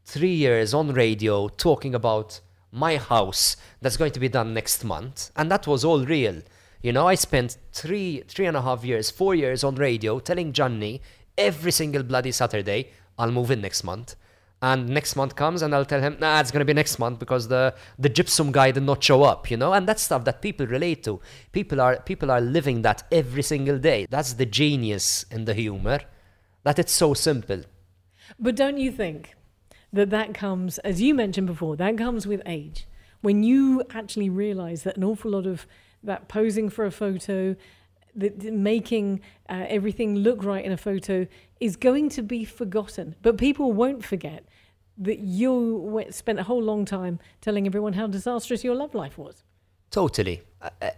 3 0.07 0.29
years 0.29 0.75
on 0.75 0.93
radio 0.93 1.49
talking 1.49 1.95
about 1.95 2.41
my 2.73 2.97
house 2.97 3.57
that's 3.81 3.97
going 3.97 4.13
to 4.13 4.21
be 4.21 4.29
done 4.29 4.53
next 4.53 4.85
month. 4.85 5.31
And 5.37 5.51
that 5.51 5.67
was 5.67 5.85
all 5.85 6.05
real. 6.05 6.43
You 6.83 6.93
know 6.93 7.07
i 7.09 7.17
spent 7.17 7.57
three 7.73 8.23
three 8.29 8.47
and 8.47 8.57
a 8.57 8.63
half 8.63 8.85
years 8.85 9.11
four 9.11 9.35
years 9.35 9.65
on 9.65 9.75
radio 9.75 10.21
telling 10.21 10.53
Gianni 10.53 11.03
every 11.37 11.73
single 11.73 12.05
bloody 12.11 12.31
saturday 12.31 12.91
i'll 13.19 13.33
move 13.39 13.51
in 13.51 13.61
next 13.61 13.83
month 13.83 14.15
and 14.63 14.89
next 14.89 15.17
month 15.17 15.37
comes 15.37 15.63
and 15.63 15.75
I'll 15.75 15.85
tell 15.85 16.01
him, 16.01 16.17
nah, 16.19 16.41
it's 16.41 16.51
gonna 16.51 16.65
be 16.65 16.73
next 16.73 16.99
month 16.99 17.19
because 17.19 17.49
the 17.49 17.75
the 17.99 18.09
gypsum 18.09 18.53
guy 18.53 18.71
did 18.71 18.83
not 18.83 19.03
show 19.03 19.23
up, 19.23 19.51
you 19.51 19.57
know, 19.57 19.73
and 19.73 19.87
that's 19.87 20.03
stuff 20.03 20.25
that 20.25 20.41
people 20.41 20.67
relate 20.67 21.03
to. 21.05 21.21
People 21.53 21.81
are 21.81 22.01
people 22.01 22.31
are 22.31 22.41
living 22.41 22.83
that 22.83 23.03
every 23.13 23.43
single 23.43 23.79
day. 23.79 24.07
That's 24.09 24.35
the 24.35 24.47
genius 24.47 25.25
in 25.31 25.45
the 25.45 25.55
humor, 25.55 26.01
that 26.65 26.79
it's 26.79 26.93
so 26.93 27.15
simple. 27.15 27.63
But 28.39 28.57
don't 28.57 28.79
you 28.79 28.91
think 28.91 29.35
that 29.93 30.11
that 30.11 30.35
comes, 30.35 30.79
as 30.79 31.01
you 31.01 31.15
mentioned 31.15 31.47
before, 31.47 31.77
that 31.77 31.97
comes 31.97 32.27
with 32.27 32.43
age, 32.47 32.87
when 33.21 33.43
you 33.43 33.83
actually 33.91 34.31
realise 34.31 34.83
that 34.83 34.97
an 34.97 35.05
awful 35.05 35.31
lot 35.33 35.47
of 35.47 35.67
that 36.03 36.29
posing 36.29 36.69
for 36.71 36.85
a 36.85 36.91
photo, 36.91 37.57
the, 38.17 38.31
the 38.31 38.51
making 38.51 39.21
uh, 39.49 39.67
everything 39.69 40.17
look 40.17 40.43
right 40.43 40.65
in 40.65 40.73
a 40.73 40.77
photo 40.77 41.27
is 41.61 41.77
going 41.77 42.09
to 42.11 42.23
be 42.23 42.45
forgotten. 42.45 43.15
But 43.23 43.39
people 43.39 43.73
won't 43.73 44.05
forget 44.05 44.45
that 44.99 45.19
you 45.19 46.05
spent 46.11 46.39
a 46.39 46.43
whole 46.43 46.63
long 46.63 46.85
time 46.85 47.19
telling 47.41 47.67
everyone 47.67 47.93
how 47.93 48.07
disastrous 48.07 48.65
your 48.65 48.75
love 48.75 48.95
life 48.95 49.19
was. 49.19 49.45
Totally. 49.91 50.43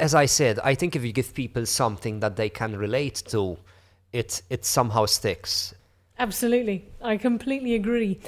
As 0.00 0.14
I 0.14 0.26
said, 0.26 0.58
I 0.60 0.74
think 0.74 0.96
if 0.96 1.04
you 1.04 1.12
give 1.12 1.34
people 1.34 1.66
something 1.66 2.20
that 2.20 2.36
they 2.36 2.48
can 2.48 2.76
relate 2.76 3.22
to, 3.28 3.58
it 4.12 4.42
it 4.48 4.64
somehow 4.64 5.06
sticks. 5.06 5.74
Absolutely. 6.18 6.88
I 7.02 7.16
completely 7.16 7.74
agree. 7.74 8.20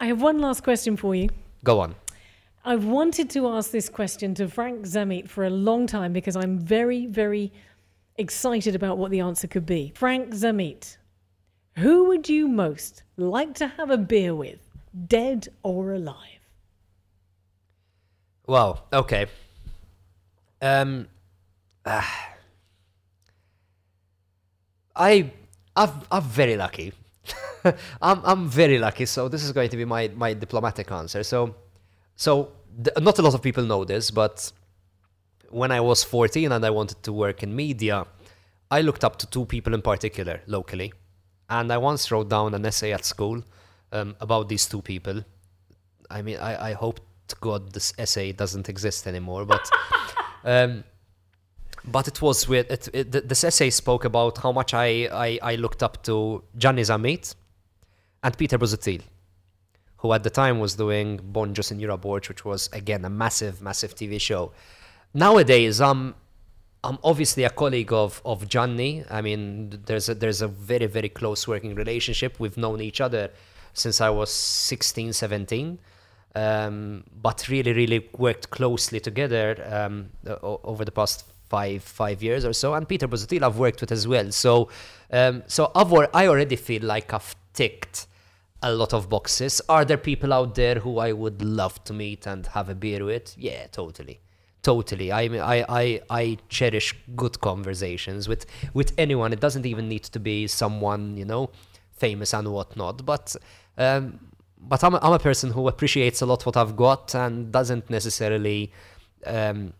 I 0.00 0.06
have 0.06 0.22
one 0.22 0.40
last 0.40 0.62
question 0.62 0.96
for 0.96 1.14
you. 1.14 1.28
Go 1.62 1.80
on. 1.80 1.94
I've 2.64 2.84
wanted 2.84 3.30
to 3.30 3.48
ask 3.48 3.70
this 3.70 3.88
question 3.88 4.34
to 4.34 4.48
Frank 4.48 4.84
Zammit 4.84 5.28
for 5.28 5.44
a 5.44 5.50
long 5.50 5.86
time 5.86 6.12
because 6.12 6.36
I'm 6.36 6.58
very, 6.58 7.06
very 7.06 7.52
excited 8.18 8.74
about 8.74 8.98
what 8.98 9.10
the 9.10 9.20
answer 9.20 9.46
could 9.46 9.66
be. 9.66 9.92
Frank 9.94 10.34
Zammit, 10.34 10.96
who 11.76 12.06
would 12.06 12.28
you 12.28 12.48
most 12.48 13.02
like 13.16 13.54
to 13.54 13.68
have 13.68 13.90
a 13.90 13.96
beer 13.96 14.34
with, 14.34 14.60
dead 15.06 15.48
or 15.62 15.92
alive? 15.94 16.40
Well, 18.46 18.84
Okay. 18.92 19.26
Um. 20.60 21.06
Uh, 21.84 22.02
I 24.96 25.30
I'm 25.76 25.92
I'm 26.10 26.24
very 26.24 26.56
lucky. 26.56 26.92
I'm 28.02 28.20
I'm 28.24 28.48
very 28.48 28.78
lucky. 28.78 29.06
So 29.06 29.28
this 29.28 29.44
is 29.44 29.52
going 29.52 29.70
to 29.70 29.76
be 29.76 29.84
my 29.84 30.08
my 30.08 30.32
diplomatic 30.34 30.90
answer. 30.90 31.22
So 31.22 31.54
so 32.16 32.50
th- 32.82 32.96
not 33.00 33.18
a 33.18 33.22
lot 33.22 33.34
of 33.34 33.42
people 33.42 33.64
know 33.64 33.84
this, 33.84 34.10
but 34.10 34.50
when 35.50 35.70
I 35.72 35.80
was 35.80 36.04
14 36.04 36.52
and 36.52 36.64
I 36.64 36.70
wanted 36.70 37.02
to 37.02 37.12
work 37.12 37.42
in 37.42 37.54
media, 37.54 38.06
I 38.70 38.80
looked 38.82 39.04
up 39.04 39.16
to 39.18 39.26
two 39.26 39.46
people 39.46 39.74
in 39.74 39.82
particular 39.82 40.40
locally. 40.46 40.92
And 41.48 41.72
I 41.72 41.78
once 41.78 42.10
wrote 42.10 42.28
down 42.28 42.54
an 42.54 42.66
essay 42.66 42.92
at 42.92 43.04
school 43.04 43.42
um, 43.92 44.16
about 44.20 44.48
these 44.48 44.66
two 44.66 44.82
people. 44.82 45.24
I 46.10 46.22
mean, 46.22 46.38
I, 46.38 46.70
I 46.70 46.72
hope 46.74 47.00
to 47.28 47.36
God 47.40 47.72
this 47.72 47.94
essay 47.98 48.32
doesn't 48.32 48.68
exist 48.68 49.06
anymore, 49.06 49.44
but. 49.44 49.68
Um, 50.44 50.84
but 51.84 52.06
it 52.06 52.22
was 52.22 52.48
with 52.48 52.70
it, 52.70 52.88
it, 52.92 53.28
this 53.28 53.44
essay 53.44 53.70
spoke 53.70 54.04
about 54.04 54.38
how 54.38 54.52
much 54.52 54.72
I, 54.74 55.08
I, 55.12 55.38
I 55.42 55.54
looked 55.56 55.82
up 55.82 56.02
to 56.04 56.44
Gianni 56.56 56.82
Zammit 56.82 57.34
and 58.22 58.36
Peter 58.36 58.58
Busuttil, 58.58 59.02
who 59.98 60.12
at 60.12 60.22
the 60.22 60.30
time 60.30 60.60
was 60.60 60.74
doing 60.74 61.18
Bon 61.22 61.54
Bonjos 61.54 61.72
in 61.72 61.78
Euroborg, 61.78 62.28
which 62.28 62.44
was 62.44 62.68
again 62.72 63.04
a 63.04 63.10
massive, 63.10 63.60
massive 63.62 63.94
TV 63.94 64.20
show. 64.20 64.52
Nowadays, 65.14 65.80
I'm 65.80 66.14
I'm 66.84 66.98
obviously 67.02 67.44
a 67.44 67.50
colleague 67.50 67.92
of 67.92 68.20
of 68.24 68.46
Gianni. 68.48 69.04
I 69.10 69.22
mean, 69.22 69.80
there's 69.86 70.08
a 70.08 70.14
there's 70.14 70.42
a 70.42 70.48
very 70.48 70.86
very 70.86 71.08
close 71.08 71.48
working 71.48 71.74
relationship. 71.74 72.38
We've 72.38 72.56
known 72.56 72.80
each 72.80 73.00
other 73.00 73.30
since 73.72 74.00
I 74.00 74.10
was 74.10 74.30
16, 74.30 75.12
17. 75.12 75.78
Um, 76.34 77.04
but 77.22 77.48
really, 77.48 77.72
really 77.72 78.08
worked 78.16 78.50
closely 78.50 79.00
together 79.00 79.56
um, 79.70 80.10
over 80.42 80.84
the 80.84 80.92
past 80.92 81.24
five 81.48 81.82
five 81.82 82.22
years 82.22 82.44
or 82.44 82.52
so. 82.52 82.74
And 82.74 82.86
Peter 82.86 83.08
Busuttil 83.08 83.42
I've 83.42 83.58
worked 83.58 83.80
with 83.80 83.92
as 83.92 84.06
well. 84.06 84.30
So 84.30 84.68
um, 85.10 85.42
so 85.46 85.72
I've, 85.74 85.92
I 86.12 86.26
already 86.26 86.56
feel 86.56 86.82
like 86.82 87.14
I've 87.14 87.34
ticked 87.54 88.06
a 88.62 88.72
lot 88.72 88.92
of 88.92 89.08
boxes. 89.08 89.62
Are 89.70 89.86
there 89.86 89.96
people 89.96 90.34
out 90.34 90.54
there 90.54 90.80
who 90.80 90.98
I 90.98 91.12
would 91.12 91.40
love 91.42 91.82
to 91.84 91.94
meet 91.94 92.26
and 92.26 92.46
have 92.48 92.68
a 92.68 92.74
beer 92.74 93.04
with? 93.04 93.34
Yeah, 93.38 93.68
totally 93.68 94.20
totally. 94.62 95.12
I 95.12 95.28
mean 95.28 95.40
I, 95.40 95.64
I 95.68 96.00
i 96.10 96.38
cherish 96.48 96.94
good 97.16 97.40
conversations 97.40 98.28
with 98.28 98.46
with 98.74 98.92
anyone. 98.98 99.32
It 99.32 99.40
doesn't 99.40 99.66
even 99.66 99.88
need 99.88 100.04
to 100.04 100.20
be 100.20 100.46
someone 100.46 101.16
you 101.16 101.24
know 101.24 101.50
famous 101.98 102.32
and 102.32 102.48
whatnot 102.48 103.04
but 103.04 103.34
um 103.76 104.18
but 104.60 104.82
i'm 104.84 104.94
a, 104.94 104.98
I'm 105.02 105.12
a 105.12 105.18
person 105.18 105.50
who 105.50 105.68
appreciates 105.68 106.22
a 106.22 106.26
lot 106.26 106.46
what 106.46 106.56
i've 106.56 106.76
got 106.76 107.14
and 107.14 107.52
doesn't 107.52 107.90
necessarily 107.90 108.72
um 109.26 109.72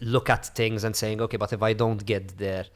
look 0.00 0.28
at 0.28 0.46
things 0.46 0.84
and 0.84 0.94
saying 0.94 1.20
okay 1.20 1.36
but 1.36 1.52
if 1.52 1.62
i 1.62 1.72
don't 1.72 2.04
get 2.04 2.36
there 2.38 2.66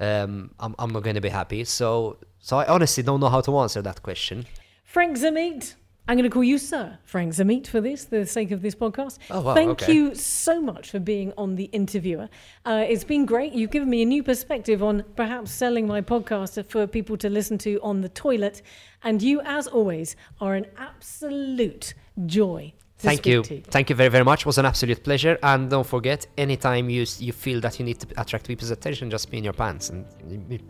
um 0.00 0.50
i'm, 0.60 0.74
I'm 0.78 0.90
not 0.90 1.02
going 1.02 1.16
to 1.16 1.20
be 1.20 1.28
happy. 1.28 1.64
So 1.64 2.18
so 2.38 2.58
i 2.58 2.66
honestly 2.66 3.02
don't 3.02 3.20
know 3.20 3.28
how 3.28 3.42
to 3.42 3.58
answer 3.58 3.82
that 3.82 4.02
question. 4.02 4.46
Frank 4.84 5.18
zammit 5.18 5.74
I'm 6.10 6.16
going 6.16 6.28
to 6.28 6.34
call 6.34 6.42
you 6.42 6.58
Sir 6.58 6.98
Frank 7.04 7.34
Zammit 7.34 7.68
for 7.68 7.80
this, 7.80 8.06
the 8.06 8.26
sake 8.26 8.50
of 8.50 8.62
this 8.62 8.74
podcast. 8.74 9.18
Oh, 9.30 9.42
wow, 9.42 9.54
Thank 9.54 9.82
okay. 9.82 9.92
you 9.92 10.16
so 10.16 10.60
much 10.60 10.90
for 10.90 10.98
being 10.98 11.32
on 11.38 11.54
The 11.54 11.66
Interviewer. 11.66 12.28
Uh, 12.64 12.84
it's 12.88 13.04
been 13.04 13.24
great. 13.24 13.52
You've 13.52 13.70
given 13.70 13.88
me 13.88 14.02
a 14.02 14.04
new 14.04 14.24
perspective 14.24 14.82
on 14.82 15.04
perhaps 15.14 15.52
selling 15.52 15.86
my 15.86 16.00
podcast 16.00 16.66
for 16.66 16.88
people 16.88 17.16
to 17.18 17.30
listen 17.30 17.58
to 17.58 17.78
on 17.80 18.00
the 18.00 18.08
toilet. 18.08 18.62
And 19.04 19.22
you, 19.22 19.40
as 19.42 19.68
always, 19.68 20.16
are 20.40 20.56
an 20.56 20.66
absolute 20.78 21.94
joy. 22.26 22.72
Thank 22.98 23.24
you. 23.24 23.44
to. 23.44 23.60
Thank 23.60 23.88
you 23.88 23.94
very, 23.94 24.10
very 24.10 24.24
much. 24.24 24.40
It 24.40 24.46
was 24.46 24.58
an 24.58 24.66
absolute 24.66 25.04
pleasure. 25.04 25.38
And 25.44 25.70
don't 25.70 25.86
forget, 25.86 26.26
anytime 26.36 26.90
you 26.90 27.06
you 27.20 27.32
feel 27.32 27.60
that 27.60 27.78
you 27.78 27.84
need 27.84 28.00
to 28.00 28.08
attract 28.20 28.48
people's 28.48 28.72
attention, 28.72 29.10
just 29.10 29.30
be 29.30 29.38
in 29.38 29.44
your 29.44 29.52
pants 29.52 29.90
and 29.90 30.04
it 30.50 30.62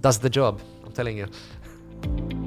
does 0.00 0.18
the 0.18 0.28
job. 0.28 0.60
I'm 0.84 0.90
telling 0.90 1.18
you. 1.18 2.45